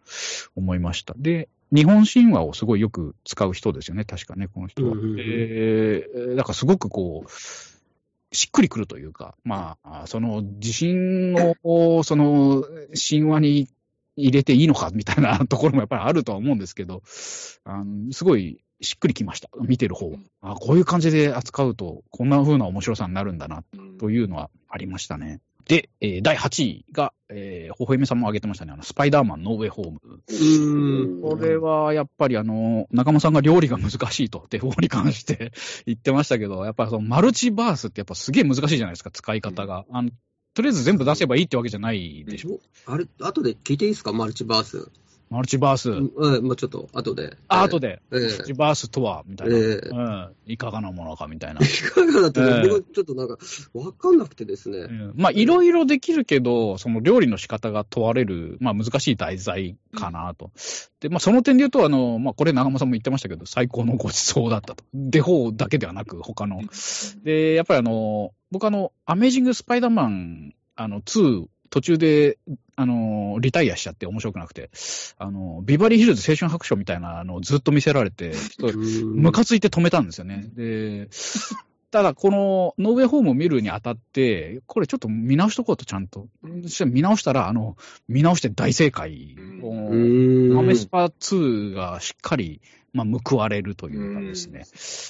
[0.56, 1.14] 思いました。
[1.18, 4.92] で、日本神話をすごいよく使う人ですよね、確かね、この人は。
[4.92, 12.64] うんうんうんでだからすごくこう、しっくりくるというか、まあ、その地震を、その
[13.10, 13.70] 神話に
[14.16, 17.02] 入れていいのかみたいなところもやっぱりあるとは思うんですけど、
[17.64, 20.18] あのすごいしっくりきました、見てる方は。
[20.42, 23.64] あこういう感じで扱うと、こんな風な面白さになるんだな、
[24.00, 25.42] というのはありましたね。
[25.66, 30.00] で、えー第8位が、えー、ほほえめさんも挙げてましたね、あのスパイダーマンノーウェイホーム。
[30.04, 35.52] うんこれはやっぱりあの、中間さんが料理が難しいと、デフォに関して
[35.86, 39.86] 言ってましたけど、やっぱりそのマルチバースってやっぱすげえ難しいじゃないですか、使い方が。
[39.92, 40.10] あの
[40.56, 42.60] とりあえず全部出せばいいってわけじゃないでしょ。
[42.88, 44.12] あれ、後で聞いていいですか？
[44.12, 44.90] マルチバース。
[45.30, 45.92] マルチバース。
[45.92, 47.38] うん、まあちょっと後で。
[47.48, 49.58] あ、後で、ええマルチバースとは、みたいな。
[49.58, 50.36] ええうん。
[50.48, 51.62] いかがなものか、みたいな。
[51.62, 53.38] いかがだっえちょっとなんか、
[53.74, 54.80] わかんなくてですね。
[54.80, 60.52] うんまあ、いろいろできるけど、その料理の仕方が問われる、まあ、難しい題材かなと。
[61.00, 64.84] で、まあ、その点で言うと、あの、まあ、これ長間さんも言ってましたけど、最高のごちそうだったと。
[64.94, 66.62] デフォーだけではなく、他の。
[67.24, 72.38] で、やっぱりあの、僕あの、アメージング・スパイダーマン、あの、2、途中で、
[72.80, 74.70] あの、リタイアしちゃって面白くなくて、
[75.18, 80.50] あの、ビバリーヒルズ青春白書みたいなのをずっと見せられて、ちょっとムカついて止めたんですよね。
[80.56, 81.10] で、
[81.92, 86.28] ただ、このノーウェイホームを見るにあたって、これちょっと見直しとこうと、ちゃんと。
[86.64, 87.78] そして見直したら、あの、
[88.08, 90.60] 見直して大正解を、うーん。
[90.60, 92.62] アメスパ2がしっかり、
[92.94, 94.66] まあ、報われるというかですね。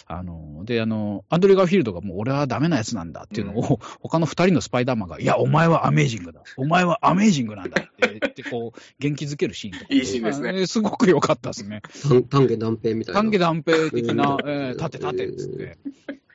[0.08, 6.42] あの、で、あの、アンドレ・ガーフィールドがもう俺はダメなやつなんだっていうのを、他の二人のスパイダーマンが、いや、お前はアメージングだ。
[6.58, 9.94] お前はアメージングなんだって言って、こう、元気づけるシーンとか。
[9.94, 11.82] いいシーンですねまあすごく良かったですね。
[12.08, 13.22] 丹丹下断平みたいな。
[13.22, 15.78] 丹下断平的な、うんえー立て立てっつって。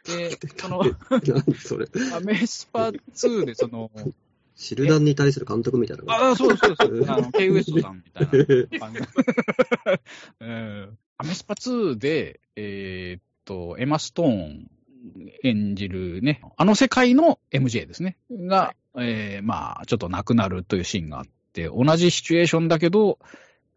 [0.05, 1.87] で、その、何それ？
[2.15, 3.91] アメスパ2で、その、
[4.55, 6.15] シルダンに対する監督みたいな。
[6.15, 8.25] ああ、そうそうそう、あの、ケイウエストさんみたい
[8.71, 9.01] な感じ。
[10.41, 14.71] うんアメスパ2で、えーっと、エマ・ストーン
[15.43, 23.19] 演じるね、あの世界の MJ ですね、が、えーまあ、ちょっと亡くなるというシーンがあって、同じシチュエーションだけど、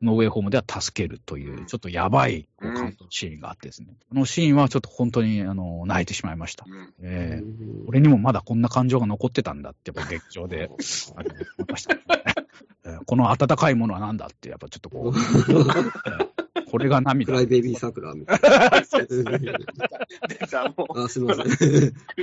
[0.02, 6.66] ノーウェイホームでは助けるという、ちょっとやばいこう感動シーンがあってですね、このシーンはちょっと本当にあの泣いてしまいました。
[6.68, 6.94] うん。
[7.02, 11.96] えー俺にもまだこんな感情が残ってたんだって、やっぱ劇場で、あの思いました。
[11.96, 12.02] ね、
[12.86, 15.22] えーこの温かいものは何だって、やっぱちょっとこう、え
[16.24, 16.37] ー
[16.78, 17.34] これがク涙。
[17.34, 18.70] ライベイビー桜みたいな。
[20.28, 21.00] 出た、もう。
[21.00, 21.48] あ、すみません。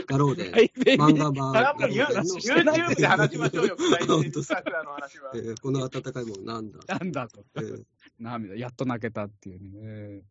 [0.07, 0.53] ガローで。
[0.97, 1.53] 漫画版。
[1.79, 5.39] YouTube で話しましょうよ、クライベイビー桜の話はえ。
[5.39, 6.79] ーこの温かいものなんだ。
[6.87, 7.45] なんだと。
[7.57, 7.83] えー
[8.21, 10.23] 涙、やっと泣けたっていうね。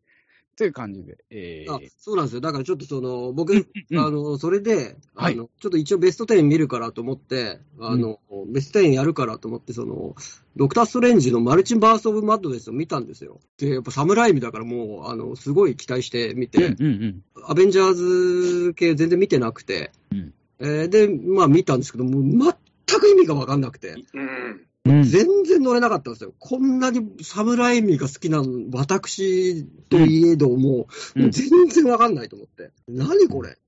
[0.54, 1.18] えーという感じで。
[1.30, 2.40] えーあ、そうなんですよ。
[2.40, 3.56] だからちょっとその、僕、う
[3.94, 10.14] んあの、それで、あはいの、ちょっと一応ベスト10見るからと思って、あの、ベスト10やるからと思って、その、
[10.56, 13.40] ドクター・ストレンジのマルチバース・オブ・マッドネスを見たんですよ。
[13.58, 24.66] で、やっぱ侍味だからもう、あの、すごい期待して見て、うんうんアベンジャーズ系全然見てなくて、うんえーで、まあ見たんですけど、もう全く意味がわかんなくて、うん。
[24.84, 24.96] うん。
[24.96, 26.34] うん全然乗れなかったんですよ。
[26.38, 32.70] こんなに侍味が好きな私といえども、うんもう全然わかんないと思って。
[32.88, 33.50] 何これ？
[33.50, 33.60] って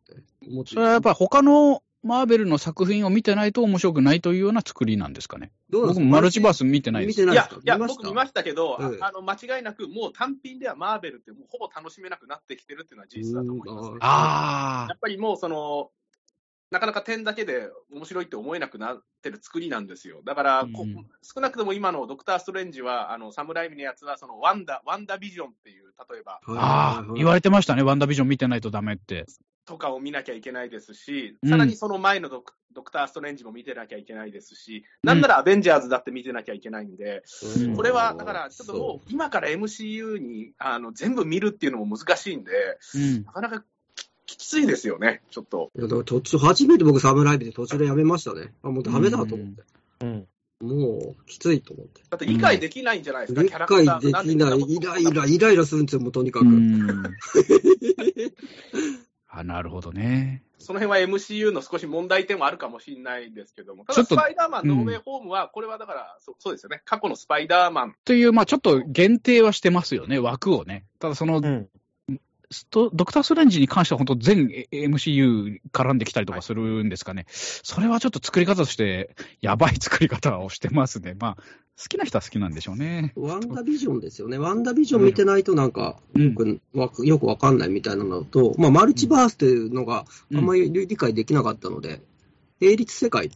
[0.49, 0.71] 思って。
[0.71, 5.53] それはやっぱり他のマーベルの作品を見てないと面白くないというような作りなんですかね。
[5.71, 6.05] どうなんですか？
[6.05, 7.21] 僕もマルチバース見てないです。
[7.21, 8.03] い見てないですか、やいや、見ました？
[8.03, 13.99] 僕見ましたけど、あええあの、間違いなく、もう単品ではマーベルってもうほぼ楽しめなくなってきてるっていうのは事実だと思いますねうん。
[14.03, 15.91] あやっぱりもうその、
[16.71, 20.23] なかなか点だけで面白いって思えなくなってる作りなんですよ。
[20.25, 27.83] だから、こうん少なくとも今のドクター・ストレンジは、あの、サムライミのやつは、そのワンダ、ワンダビジョンっていう、例えば、あ、ああ、言われてましたね。
[27.83, 29.27] ワンダービジョン見てないとダメって。
[29.67, 37.25] とかを見なきゃいけないですし、うんさらにその前のドクドクター・ストレンジも見てなきゃいけないですし、なんならアベンジャーズだって見てなきゃいけないんで、
[37.59, 42.53] うんこれはだからちょっともう今から MCU にあの全部見るっていうのも難しいんで、
[42.95, 43.25] うん。
[43.25, 43.65] なかなか
[44.27, 45.71] ききついですよね、ちょっと。
[45.77, 48.53] いやだから途中、初めて僕、サムライブで途中でやめましたね。
[48.63, 49.63] あ、もうダメだと思って。
[50.01, 50.27] うん。
[50.61, 52.03] もう、きついと思って。
[52.11, 56.47] だって理解できないんじゃないですか、理キャラクター解できない、イライラ、イライラするんですよ、もうとにかく。
[56.47, 57.03] うん
[59.29, 60.43] あ、なるほどね。
[60.59, 70.87] その辺は MCU の少し問題点はあるかもしれないですけども、ただちょっとスパイダーマン、うんノーウェイホームは、これはだから、そそうですよね、過去のスパイダーマン、という、まあちょっと限定はしてますよね、枠をね。
[70.99, 71.69] ただその、うん。
[72.51, 77.27] ストドクター・ストレンジに関しては本当全 MCU 絡んできたりとかするんですかね。
[77.29, 81.17] それはちょっと作り方として、やばい作り方をしてますね。
[81.19, 83.13] まあ、好きな人は好きなんでしょうね。
[83.17, 84.39] ワンダビジョンですよね。
[84.39, 92.01] ワンダビジョン見てないとなんか、うんよくわよくわかんないみたいなのと、まあ、マルチバースっていうのがあんまり理解できなかったので、
[92.61, 93.31] 並立世界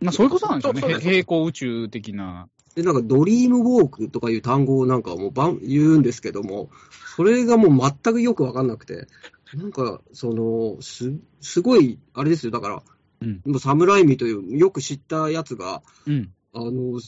[0.00, 0.80] まあそういうことなんですよね。
[0.80, 2.48] そうそうです平行宇宙的な。
[2.74, 6.70] で、なんかドリームウォークとかいう単語をなんかもうばん言うんですけども、
[7.16, 9.06] それがもう全くよくわかんなくて、
[9.54, 12.82] なんか、その、す、すごい、あれですよ、だから、
[13.20, 16.32] うんもう侍味という、よく知ったやつが、うん。
[16.52, 17.00] あの、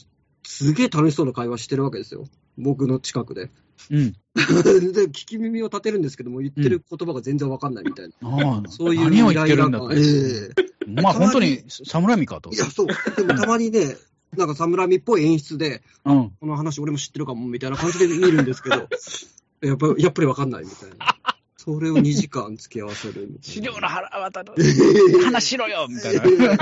[0.43, 2.25] すげえ楽しそうな会話してるわけですよ。
[2.57, 3.51] 僕の近くで。
[3.91, 4.13] うん。
[4.93, 8.13] で、聞き耳を立てるんですけども、言ってる言葉が全然わかんないみたいな。
[8.21, 9.91] ああ、そういう何を言ってるんだと。
[9.91, 12.55] イライラ感えまあ本当に侍味かとえ。
[12.55, 12.87] いや、そう。
[12.87, 13.97] でもたまにね、
[14.35, 16.31] なんか侍味っぽい演出で、うん。
[16.39, 18.75] この話俺も知ってるかも、みたいな感じで見るんですけど、
[19.61, 21.17] やっぱやっぱりわかんないみたいな。
[21.55, 23.29] それを2時間付き合わせる。
[23.41, 24.53] 資料の腹渡る。
[24.55, 26.23] 話 話しろよみたいな。
[26.23, 26.57] やっ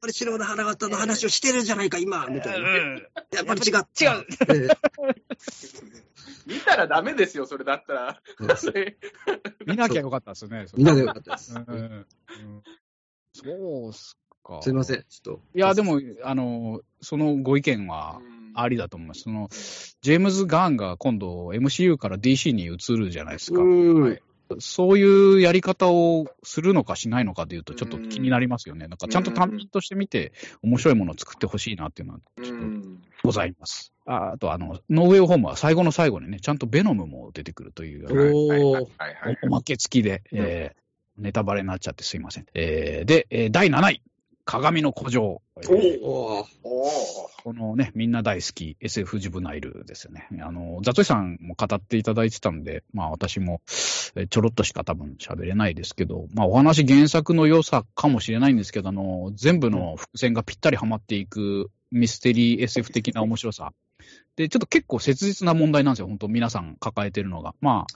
[0.00, 2.68] ぱり白の花形の話をしてるじゃないか、今みたいな。
[2.68, 4.04] やっぱり違った。
[4.04, 4.26] 違う。
[4.48, 6.08] ええ
[6.46, 8.22] 見たらダメですよ、それだったら。
[9.66, 10.66] 見なきゃよかったですね。
[10.74, 11.54] みんなでよかったです。
[11.54, 12.06] うんうん
[13.34, 14.62] そうっすか。
[14.62, 15.40] すいません、ちょっと。
[15.54, 18.20] いや、でも、あの、そのご意見は
[18.54, 19.22] ありだと思います。
[19.22, 19.48] その、
[20.00, 23.60] ジェームズ・ガーンが今度 MCU から DC に移るじゃないですか。
[24.60, 28.88] そういうやり方をするのかしないのかでいうと、ちょっと気になりますよね。
[28.88, 30.32] なんかちゃんと単品として見て、
[30.62, 33.92] 面白いものを作ってほしいなっていうのは、ちょっとうんございます。
[34.06, 38.06] ああと、あの、ノーウェイホームは最後の最後にね、ちゃんとベノムも出てくるという、
[39.42, 40.78] おまけ付きで、えー
[41.18, 42.46] ネタバレになっちゃってすいません。
[42.54, 44.02] えーで、えー第7位、
[44.48, 45.42] 鏡の古城。
[45.58, 46.46] えーお
[47.44, 50.26] このね、みんな大好き SF ジブナイルですよね。
[50.40, 53.60] あの、ザトシさんも語っていただいてたんで、まあ私も
[54.16, 63.74] えーちょろっとしか多分喋れないですけど、まあお話原作の良さかもしれないんですけど、あの、全部の伏線がぴったりはまっていくミステリー SF 的な面白さ。
[64.38, 67.56] で、ちょっと結構切実な問題なんですよ、本当皆さん抱えてるのが。
[67.60, 67.86] ま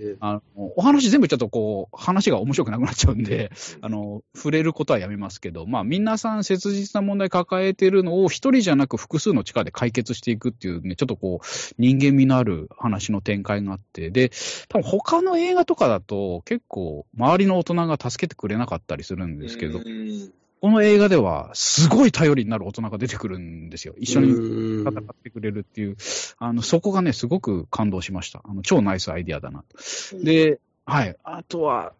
[0.00, 0.16] え。
[0.18, 0.42] あ、あの、
[0.76, 11.46] お話全部ちょっとこう、話が面白くなくなっちゃうんで、 あの、触れることはやめますけど、まあ、皆さん切実な問題抱えてるのを一人じゃなく複数の力で解決していくっていうね、ちょっとこう、
[11.78, 14.32] 人間味のある話の展開があって、で、
[14.68, 23.94] 多分他の映画とかだと結構周りの大人が助けてくれなかったりするんですけど、うんこの映画ではすごい頼りになる大人が出てくるんですよ。
[23.98, 25.96] 一緒にうん戦ってくれるっていう、
[26.38, 28.42] あの、そこがね、すごく感動しました。
[28.44, 30.24] あの、超ナイスアイディアだなと。
[30.24, 31.16] で、はい。
[31.24, 31.94] あとは、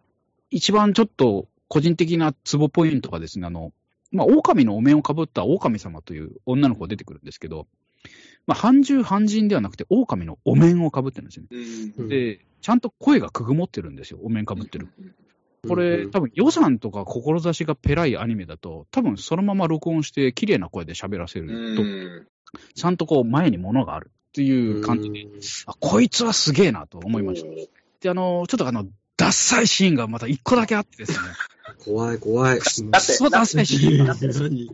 [0.49, 3.73] 一番ちょっと個人的なツボポイントがですね、あの、
[4.13, 7.67] まあ、狼のお面をかぶった狼様という女の子が出てくるんですけど、
[8.47, 11.43] まあ、半獣半人ではなくて、狼のお面をかぶってるんですよ
[12.07, 12.07] ね。
[12.07, 14.87] で、ちゃんと声がくぐもってるんですよ、お面かぶってる。
[15.67, 22.27] これ、うん多分予算とか志がペラいアニメだと、多分そのまま録音して綺麗な声で喋らせると、うん
[22.75, 25.27] ちゃんとこう前に物があるっていう感じで、
[25.65, 27.47] あ、こいつはすげえなと思いました。
[28.01, 28.85] で、あの、ちょっとあの、
[29.17, 31.17] ダッサいシーンがまた一個だけあってですね、
[31.85, 32.59] 怖い、怖い。
[32.59, 32.63] だ
[32.99, 34.69] ってそうダッサいシーンがあって何？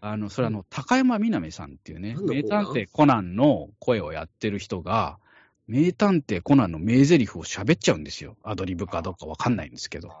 [0.00, 5.18] あの、それあの、高山みなみさんっていうね、名探偵コナンの声をやってる人が、
[5.66, 8.36] 名探偵コナンの名台詞を喋っちゃうんですよ。
[8.42, 10.12] アドリブかどうかわかんないんですけど。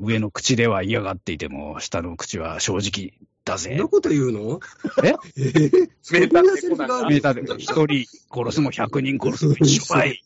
[0.00, 3.12] 上の口では嫌がっていても、下の口は正直
[3.44, 3.70] だぜ。
[3.70, 3.88] そんな。
[3.88, 4.60] こと言うの？
[5.04, 5.14] え？
[5.36, 5.40] え？
[5.40, 10.22] ーそんなセリフがある名探偵、一人殺すも百人殺すも一緒ばい。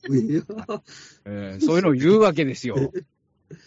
[1.25, 2.93] えーそういうのを言うわけですよ。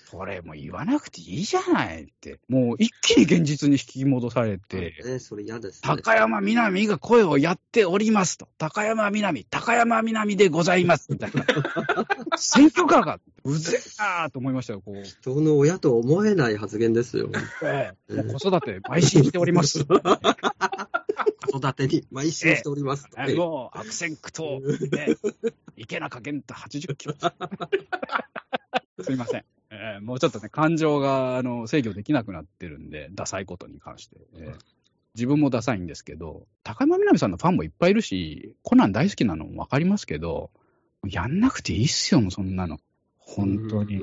[0.05, 2.39] それもう言わなくていいじゃないって。
[2.47, 5.79] もう一気に現実に引き戻されて、ね、それ嫌ですね。
[5.83, 8.47] 高山みなみが声をやっておりますと。
[8.57, 11.11] 高山みなみ、高山みなみでございます。
[11.11, 11.45] みたいな。
[12.38, 15.03] 選挙カーが、うぜえなーと思いましたよ、こう。
[15.03, 17.29] 人の親と思えない発言ですよ。
[17.63, 19.86] ええ子育て邁進しております。
[21.45, 23.07] 子育てに邁進しております。
[23.17, 24.61] ええもう悪戦苦闘。
[24.95, 25.15] ね、
[25.77, 27.15] 池中健太80キロ。
[29.03, 29.45] すいません。
[29.76, 34.17] ええもうちょっとね、感情があの制御できなくなってるんで、ダサいことに関して。
[34.38, 34.76] ええ
[35.15, 40.51] 自分もダサいんですけど、高山みなみさんのファンもいっぱいいるし、コナン大好きなのもわかりますけど、
[41.07, 42.80] やんなくていいっすよ、もうそんなの。
[43.17, 44.01] 本当に。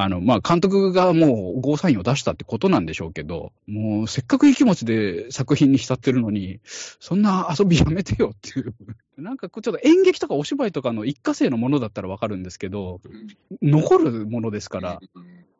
[0.00, 8.74] あの、まあ、監督がもうゴーサインを出したってことなんでしょうけど、もうせっかくいい気持ちで作品に浸ってるのに、そんな遊びやめてよっていう。
[9.20, 13.00] なんかちょっと演劇とかお芝居とかの一過性のものだったらわかるんですけど、
[13.60, 15.00] 残るものですから、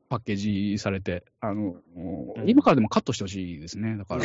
[0.09, 1.74] パッケージされて、あの、
[2.47, 3.97] 今からでもカットしてほしいですね。
[3.97, 4.22] だから、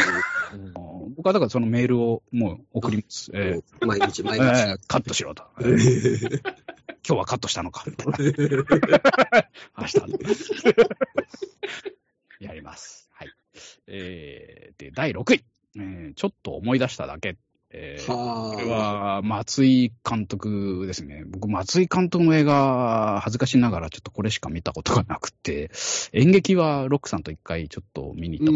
[1.15, 3.31] 僕はだからそのメールをもう送ります。
[3.33, 4.43] えうん毎日、ー毎日。
[4.43, 5.43] えーカットしろと。
[6.87, 7.83] えー今日はカットしたのか。
[7.87, 8.23] 明
[9.85, 9.99] 日。
[12.39, 13.09] やります。
[13.11, 13.29] はい。
[13.87, 15.43] えー、で、第6位。
[15.75, 17.37] えーちょっと思い出しただけ。
[17.71, 21.23] えーはこれは松井監督ですね。
[21.25, 25.71] 僕、松井監督の映画、恥ずかしながらちょっとこれしか見たことがなくて、
[26.13, 28.51] 演劇はロックさんと一回ちょっと見に行った。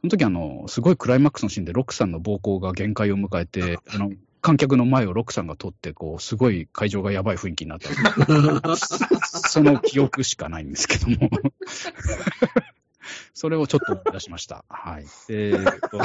[0.00, 4.10] その時あの、すごいクライマックスのシーンでロックさんの暴行が限界を迎えて、 あの、
[4.48, 8.76] 観客の前をロックさんが通って、こう、すごい会場がやばい雰囲気になった。
[9.28, 11.28] その記憶しかないんですけども。
[13.34, 14.64] それをちょっと思い出しました。
[14.70, 15.04] はい。
[15.28, 15.98] えーと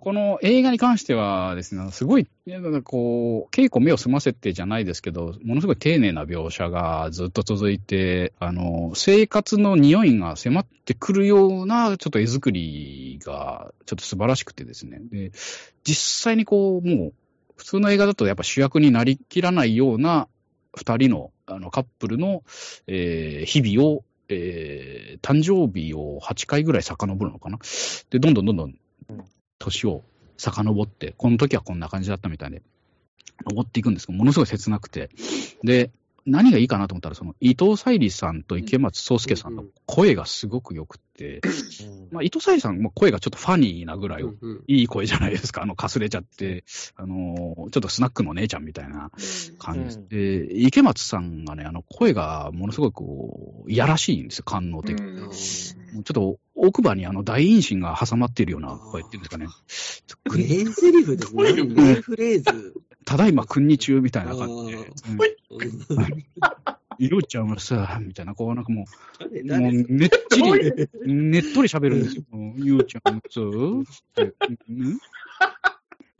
[0.00, 15.00] この映画に関してはですね、すごい、なんかこう、稽古目を澄ませてじゃないですけど、ものすごい丁寧な描写がずっと続いて、あの、生活の匂いが迫ってくるような、ちょっと絵作りが、ちょっと素晴らしくてですね。
[15.10, 15.32] で、
[15.84, 17.12] 実際にこう、もう、
[17.58, 20.28] 普通の映画だとやっぱ主役になりきらないような
[20.74, 22.44] 二人のあのカップルの、
[22.86, 27.58] えー日々を、えー誕生日を8回ぐらい遡るのかな？
[28.10, 28.74] で、どんどんどんどん
[29.58, 30.04] 年を
[30.36, 32.62] 遡って、この時はこんな感じだったみたいで、
[33.50, 35.10] 登っていくんですけど、ものすごい切なくて。
[35.64, 35.90] で、
[36.28, 41.40] 何がいいかなと思ったら、その伊藤沙莉さんと池松壮亮さんの声がすごく良くて、
[42.10, 44.24] まあ、伊藤沙莉さんも声がちょっとファニーなぐらい
[44.66, 45.62] いい声じゃないですか。
[45.62, 46.64] あの、かすれちゃって、
[46.96, 49.10] あのーちょっとスナックの姉ちゃんみたいな
[49.58, 55.20] 感じで池松さんがね、あの、声がものすごいこう、いやらしいんですよ、官能的に。
[55.22, 59.46] うちょっと奥歯にあの大陰唇が挟まっているような声っていうんですかね。
[60.30, 61.50] 名台詞ですね。
[61.50, 62.74] うん名フレーズ。
[63.08, 64.92] ただいま君に中みたいな感じで。
[66.98, 68.84] いろちゃんはさ、みたいな、こうなんかも
[69.20, 69.68] う、も誰？
[69.70, 70.52] うねっちり、
[71.06, 72.24] ねっとり喋るんですよ。
[72.56, 73.44] ゆうちゃんもさ、っ
[74.14, 74.34] て
[74.68, 74.72] う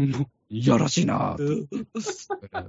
[0.05, 0.11] ん？
[0.13, 1.37] もういやらしいな。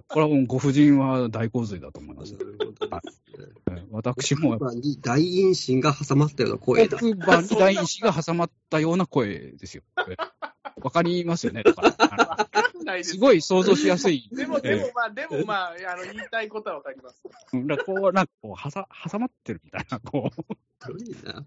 [0.10, 2.34] これはもうご婦人は大洪水だと思います。
[2.34, 3.48] なるほどですね
[3.78, 6.98] え私も奥歯に大陰唇が挟まったような声だ。
[6.98, 9.84] 奥歯に大石が挟まったような声ですよ。
[10.80, 11.64] えわかりますよね。
[11.64, 12.50] だからあ
[12.90, 14.30] ないですごい想像しやすい。
[14.32, 17.22] でも、でもまあ、でもまあ、あの、言いたいことはわかります。
[17.54, 21.46] うんだこう、なんかこう、はさ挟まってるみたいな、こう、すごいな。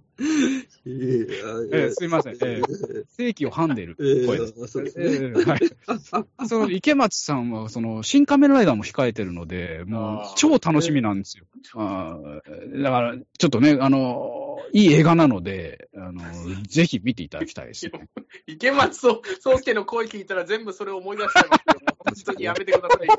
[0.86, 2.60] ええすいませんえ
[3.08, 4.78] 正規をはんでる声です。
[4.78, 5.60] はい、
[6.48, 11.44] その池松さんは、その、新仮面ライダーも控えてるので、もう超楽しみなんですよ。
[11.74, 14.41] あーだから、ちょっとね、あの、
[14.72, 16.20] いい映画なので、あの、
[16.68, 18.08] ぜひ見ていただきたいですね。
[18.46, 23.14] 池松壮壮介の声聞いたら全部それを思い出しちゃいますけど、本当にやめてくださいよ。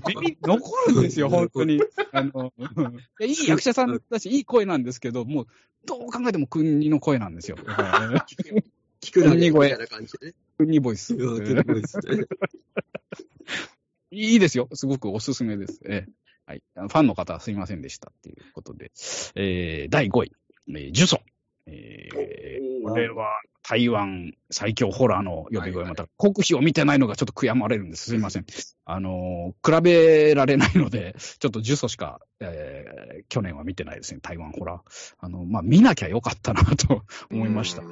[0.08, 1.80] 耳残るんですよ、本当に。
[2.12, 5.46] あの、いやいい役者さんだし、いい声なんですけど、もう、
[5.86, 7.56] どう考えても国の声なんですよ。
[7.56, 10.34] 聞くなみたいな感じでね。
[10.56, 11.14] 国ボイス。
[11.14, 12.24] うん聞くですね
[14.10, 14.68] いいですよ。
[14.72, 15.80] すごくおすすめです。
[15.84, 16.12] ええ
[16.46, 16.62] はい。
[16.74, 18.92] ファンの方はすいませんでしたっていうことで。
[19.34, 20.32] えー、第5位、
[20.68, 21.20] えー、ジュソ。
[21.66, 25.84] えー、これは台湾最強ホラーの呼び声。
[25.84, 28.10] また、国費を見てないのがちょっと悔やまれるんです。
[28.10, 28.46] すいません。
[28.86, 34.20] あのー比べられないので、 ちょっとジュソしか、えー去年は見てないですね。
[34.22, 35.14] 台湾ホラー。
[35.18, 37.82] あの、まあ、見なきゃよかったなと 思いました。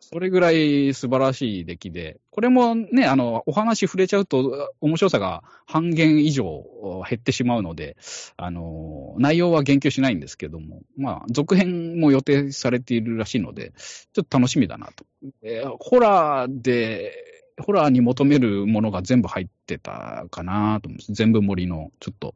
[0.00, 6.62] それぐらい素晴らしい出来で、これもね、あの、お話触れちゃうと、面白さが半減以上
[7.08, 7.96] 減ってしまうので、
[8.36, 13.72] あの、内容は言及しないんですけども、まあ、続編も予定されているらしいので、
[14.12, 15.06] ちょっと楽しみだなと。
[15.42, 17.31] えーホラーで、
[17.62, 21.12] ホラーに求めるものが全部入ってたかなと思う。
[21.12, 22.34] 全部盛りの、ちょっと。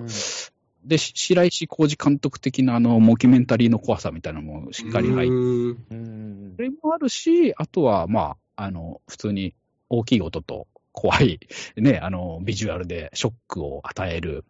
[0.84, 9.54] で、し白石浩二監督的なあの、モキュメンタリーの怖さみたいなのもしっかり入ってうんうんそれもあるし、あとは、まあ、あの、普通に
[9.88, 11.40] 大きい音と怖い、
[11.76, 14.44] ね、あの、ビジュアルでショックを与える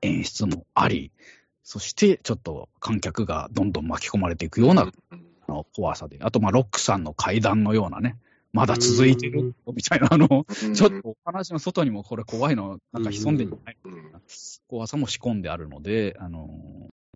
[0.00, 1.12] 演出もあり、
[1.62, 8.16] そして、ちょっと観客がどんどん巻き込まれていくような、あの怖さで、あと、まあ、ロックさんの階段のようなね、
[8.52, 9.54] まだ続いてる？
[9.74, 10.28] みたいな、あの、
[10.74, 13.76] ちょっとお話の外にもこれ怖いの、なんか潜んでんじゃない？
[13.84, 14.20] みたいな
[14.68, 16.48] 怖さも仕込んであるので、あの、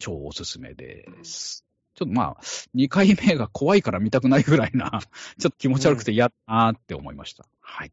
[0.01, 1.65] 超おすすめです。
[1.95, 2.43] ちょっとまあ、
[2.75, 5.01] 2回目が怖いから見たくないぐらいな、
[5.39, 7.47] ちょっと気持ち悪くて嫌だなって思いました。
[7.61, 7.93] はい。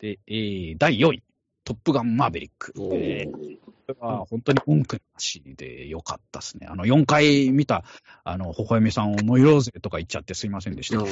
[0.00, 1.22] で、えー、第4位、
[1.64, 2.72] トップガンマーベリック。
[2.92, 3.58] えー
[3.88, 6.66] これは本当に文句なしでよかったですね。
[6.68, 7.84] あの、4回見た、
[8.22, 11.02] あの、ほほえみさんをノイローゼとか言っちゃってすいませんでした。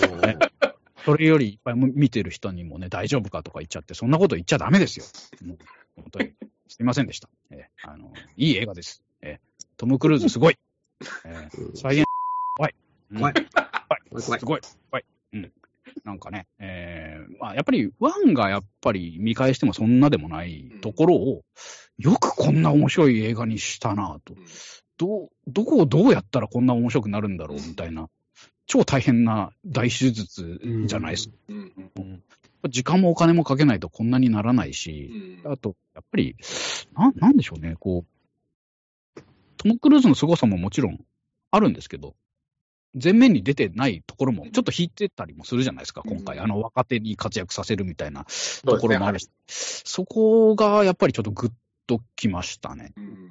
[0.96, 5.06] ねそれよりいっぱい見てる人にもね、大丈夫かとか言っちゃって、そんなこと言っちゃダメですよ。
[5.46, 5.58] もう
[5.96, 6.32] 本当に。
[6.68, 7.28] すいませんでした。
[7.50, 9.02] えーあの、いい映画です。
[9.22, 10.58] えートム・クルーズすごい。
[11.24, 12.04] えーうん再現、
[12.56, 12.74] 怖い。
[13.12, 13.46] うん怖い怖い。
[14.10, 14.60] 怖いすごい。
[14.90, 15.04] 怖い。
[15.34, 15.52] うん。
[16.04, 21.42] なんかね、えーまあ、やっぱり、ワンがやっぱり見返してもそんなでもないところを、
[21.98, 24.34] よくこんな面白い映画にしたなと。
[24.98, 28.08] どう、どこをどうやったらこんな面白くなるんだろうみたいな、
[28.66, 31.34] 超大変な大手術じゃないですか。
[32.68, 36.36] 時間もお金もかけないとこんなにならないし、あと、やっぱり、
[36.94, 38.04] ななんでしょうね、こ
[39.16, 39.20] う、
[39.56, 40.98] トム・クルーズの凄さももちろん
[41.50, 42.16] あるんですけど、
[43.02, 46.38] 前面に出てないところもちょっと引いてたりもするじゃないですか、今回。
[46.38, 46.42] うん。
[46.42, 48.26] あの、若手に活躍させるみたいな
[48.64, 51.52] ところもあるし、そこがやっぱりちょっとグッ
[51.86, 52.92] ときましたね。
[52.96, 53.30] うん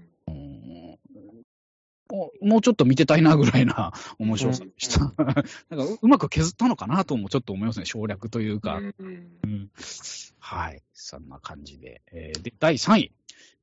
[2.41, 4.99] もうちょっと見てたいなぐらいな面白さでした。
[5.17, 8.79] なんかううまく削ったのかなともちょっと思いますね、省略というか。
[10.39, 10.83] はい。
[10.93, 12.01] そんな感じで。
[12.11, 13.11] えーで、第3位。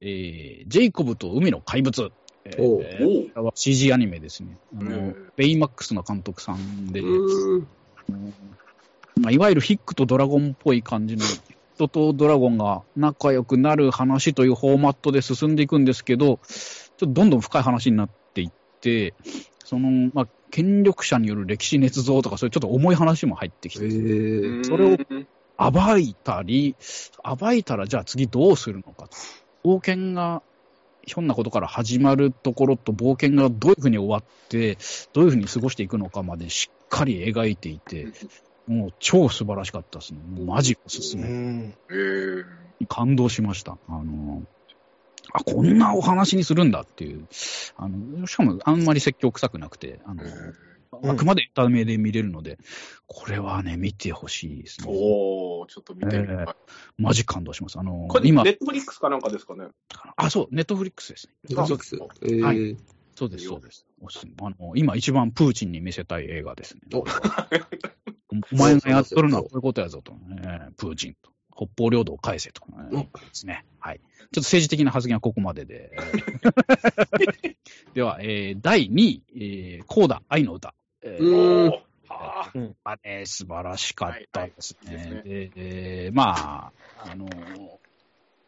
[0.00, 2.10] えージェイコブと海の怪物。
[2.44, 4.58] えー CG アニメですね。
[4.76, 7.66] あの、うんベイマックスの監督さんで、うん
[9.20, 11.24] まあ、いわゆるヒックとドラゴンっぽい感じの、
[11.74, 18.21] 人とドラゴンが仲良くなる話というフォーマットで進んでいくんですけど、ちょっとどんどん深い話になって
[18.82, 19.14] て、
[19.64, 24.98] その、まあ、権力者による歴史捏造とか、そういうちょっと重い話も入ってきへて、ーそれを
[25.70, 26.76] 暴いたり、
[27.40, 29.16] 暴いたらじゃあ次どうするのかと。
[29.64, 30.42] 冒険が、
[31.04, 34.78] ひょんなことから始まるところと冒険がどういうふうに終わって、
[35.12, 38.08] どういうふうに過ごしていくのかまでしっかり描いていて、
[38.66, 40.20] もう超素晴らしかったですね。
[40.20, 41.74] もうマジおすすめ。
[42.88, 43.78] 感動しました。
[43.88, 44.42] あの、
[45.32, 47.26] あ、こんなお話にするんだっていう。
[47.76, 50.30] あの、しかもあんまり説教臭くなくて、あの、うん
[51.04, 52.58] あくまでエンタメで見れるので、
[53.06, 54.88] これはね、見てほしいですね。
[54.90, 56.36] おー、ちょっと見てみたい。
[56.36, 56.54] えー
[56.98, 57.78] マジ感動します。
[57.78, 59.68] あのこ、れ、今ネ、ットフリックスかなんかですかね？
[60.16, 61.32] あ、そう、ネットフリックスですね。
[61.48, 61.96] ネットフリックス。
[61.96, 62.76] えーはい
[63.14, 63.86] そうです、そうです。
[64.02, 66.82] おすすめあの、今一番プーチンに見せたい映画ですね。
[66.92, 71.31] お前がやっとるのはこういうことやぞと、ね、プーチンと。
[71.54, 73.64] 北方領土を返せと、ね、ですね。
[73.78, 74.00] はい。
[74.00, 75.90] ちょっと政治的な発言はここまでで。
[77.94, 80.74] では、えー、第2位、えー、コーダ愛の歌。
[81.02, 82.52] えーあ
[82.84, 84.96] まあね、素晴らしかったですね。
[84.96, 86.72] はいはいででまあ、
[87.10, 87.26] あの、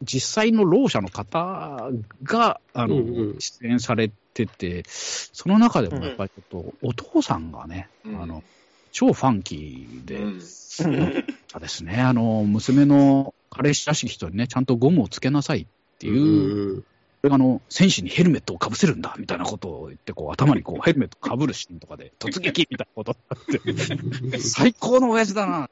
[0.01, 1.89] 実際のろう者の方
[2.23, 8.43] が、あの、うんうん出演されてて、その中でもやっぱりちょっと、お父さんがね、うんあの、
[8.91, 10.41] 超ファンキーで、うん
[11.55, 15.67] そうですね、あの、娘の彼氏らしき人にね、ちゃんとゴムをつけなさいっ
[15.99, 16.87] ていう、うんこ
[17.27, 23.15] れがあの、戦士にヘルメットをかぶせるんだみたいなことを言って、こう、頭にこう、 ヘルメットかぶるシーンとかで、突撃みたいなこと
[23.63, 25.69] になって、 最高の親父だな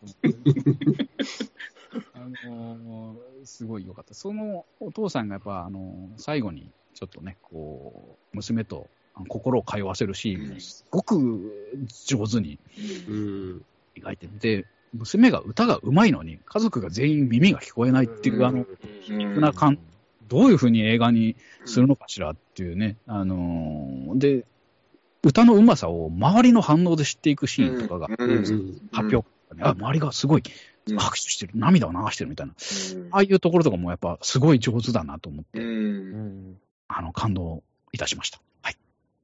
[2.13, 4.13] あのーすごい良かった。
[4.13, 8.87] そのお父さんがやっぱ、あのー最後に、ちょっとね、こう、娘と
[9.27, 12.57] 心を通わせるシーンも、すごく上手に
[13.09, 13.65] うん。
[13.95, 18.65] 描いてて、娘が歌が上手いのに、家族が全員耳が聞こえないっていう、あの、
[19.01, 19.79] 皮肉な感
[20.27, 24.45] どういうふうに映画にするのかしらっていうね、あのーで、
[25.23, 28.07] 歌のうまさを周りの反応で知っていくシーンとかが、
[28.91, 29.25] 発表、
[29.59, 30.43] あ、周りがすごい
[30.89, 30.97] うん。
[30.97, 33.07] 拍手してる、涙を流してるみたいな、うん。
[33.11, 36.57] ああいうところとかもやっぱすごい上手だなと思って、うん。
[36.87, 38.41] あの、感動いたしました。
[38.61, 38.77] はい。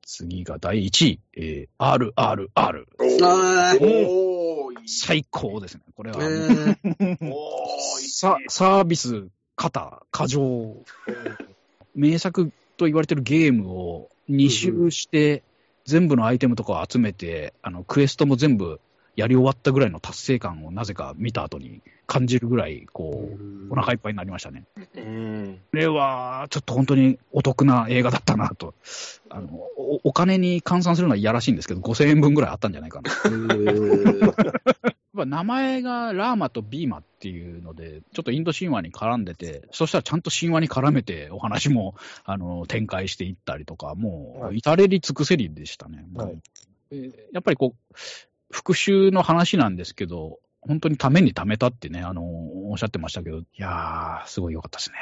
[0.06, 2.48] 次が第1位、えー、RRR。
[2.58, 3.80] あー。
[3.82, 4.29] おー、
[4.90, 5.82] 最高ですね。
[5.96, 6.20] これは、
[8.50, 10.84] サービス、肩、過剰。
[11.96, 15.44] 名作と言われてるゲームを2周して、
[15.86, 18.80] 全部のアイテムとかを集めて、あの、クエストも全部
[19.20, 23.30] やり終わったぐらいの達成感をなぜか見た後に感じるぐらい、こ
[23.70, 24.64] う、お腹いっぱいになりましたね。
[24.96, 25.60] うん。
[25.72, 28.74] これは、ちょっと本当にお得な映画だったなと。
[29.30, 33.12] あの、おお金に換算するのはいやらしいんですけど、5000円分ぐらいあったんじゃないかな。
[35.26, 46.06] 名前がラーマとビーマっていうので、ちょっとインド神話に絡んでて、そしたらちゃんと神話に絡めてお話もあの展開していったりとか、もうはい至れり尽くせりでしたね。
[46.16, 46.42] はい
[46.90, 47.94] でやっぱりこう、
[48.60, 52.24] 復讐の話なんですけど、本当にためにためたってね、あの、
[52.70, 54.98] おっしゃってましたけど、いやー、すごい良かったですね。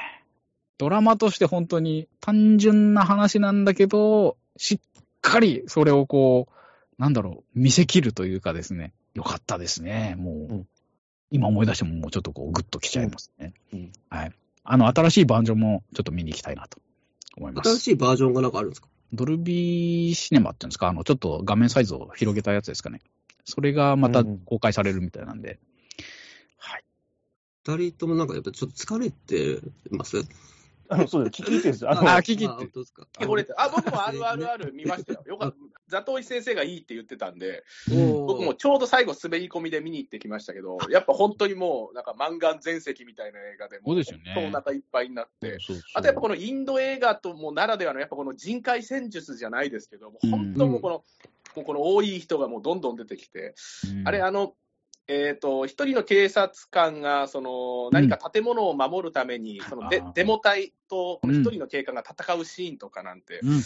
[0.77, 4.79] ドラマとして本当に単純な話なんだけど、しっ
[5.21, 10.15] かりそれをこう、なんだろう、見せ切るというかですね、よかったですね。
[10.17, 10.67] もう、うん
[11.29, 13.53] 今思い出してももうちょっとこう、グッときちゃいますね。
[13.73, 14.31] うんうんはい。
[14.63, 16.79] あの、新しいバージョンもちょっと見に行きたいなと
[17.35, 17.69] 思います。
[17.69, 18.87] 新しいバージョンがなんかあるんですか？
[19.11, 23.01] ドルビーシネマっていうんですか、あの、ちょっと画面サイズを広げたやつですかね。
[23.49, 25.57] それがまた公開されるみたいなんで、
[26.57, 26.83] はい。
[27.65, 30.17] 二人ともなんかやっぱちょっと疲れてます？
[30.89, 31.41] あの、そうです。
[31.41, 31.91] 聞いてるんですよ。
[31.91, 33.07] あの、あ聞きって本当ですか？
[33.25, 35.23] これあ、僕もあるあるある見ましたよ。
[35.25, 35.57] よかった。
[35.87, 44.33] ザトウイ先生がいいって言ってたんで、僕もちょうど最後滑り込みで見に行ってきましたけど、やっぱ本当にもう、なんか漫画全盛みたいな映画で、そうですよね。
[44.35, 45.81] 本当お腹いっぱいになって、そうそう。
[45.93, 51.03] あとやっぱこのインド映画ともならではの、やっぱこの人海戦術じゃないですけど、もう本当もうこの、
[51.57, 53.55] もうこの多い人がもうどんどん出てきて、
[53.91, 54.53] うんあれ、あの、
[55.07, 63.61] えっ、と、一人の警察官が、その、何か建物を守るために、そのデデモ隊と、この一人の警官が戦うシーンとかなんて、うん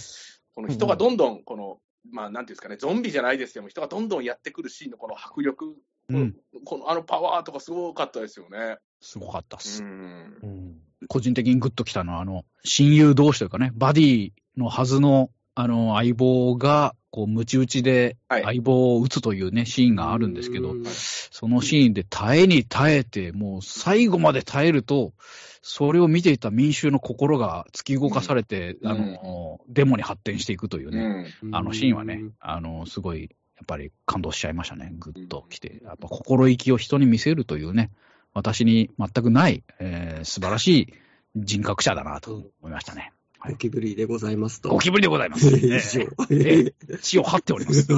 [0.53, 1.79] この人がどんどん、この、
[2.11, 5.75] まあ、なんていうんですかね、ゾンビじゃないですけども、人がどんどんやってくるシーンのこの迫力、
[6.09, 6.35] うん
[6.65, 8.77] このあのパワーとかすごかったですよね。
[8.99, 9.81] すごかったっす。
[9.81, 10.37] うん。
[10.43, 10.77] うん。
[11.07, 25.13] 個人的にグッときたのは、あの、親友同士というかね、バディのはずの、あの、相棒が、こう、ムチ打ちではい相棒を撃つというね、シーンがあるんですけど、うんそのシーンで耐えに耐えて、もう最後まで耐えると、
[25.61, 31.55] それを見ていた民衆の心が突き動かされて、うんあの、デモに発展していくといううね、ん。
[31.55, 33.27] あのシーンはね、あの、すごい、や
[33.63, 34.91] っぱり感動しちゃいましたね。
[34.97, 35.81] ぐっときて。
[35.83, 37.91] やっぱ心意気を人に見せるというね、
[38.33, 40.93] 私に全くない、えー素晴らしい
[41.35, 43.13] 人格者だなと思いましたね。
[43.49, 44.69] ゴキブリでございますと。
[44.69, 45.47] ゴキブリでございます。
[45.57, 46.07] 以え上。
[46.29, 47.87] ええ血を張っております。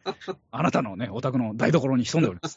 [0.50, 2.56] あなたのね、お宅の台所に潜んでおります。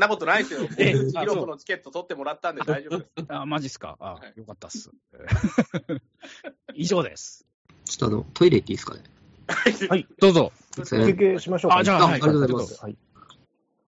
[0.00, 0.68] なことないですよ。
[0.78, 3.24] えヒあそうロコのチケット取ってもらったんで大丈夫です。
[3.28, 3.96] あ、マジっすか。
[4.00, 4.90] あはい、よかったっす。
[6.74, 7.46] 以上です。
[7.84, 10.06] ちょっとあの、トイレ行っていいですかね？
[10.18, 10.52] どうぞ。
[10.72, 11.78] すいません休憩しましょうか。
[11.78, 12.96] あじゃあはいあありがとうございますはい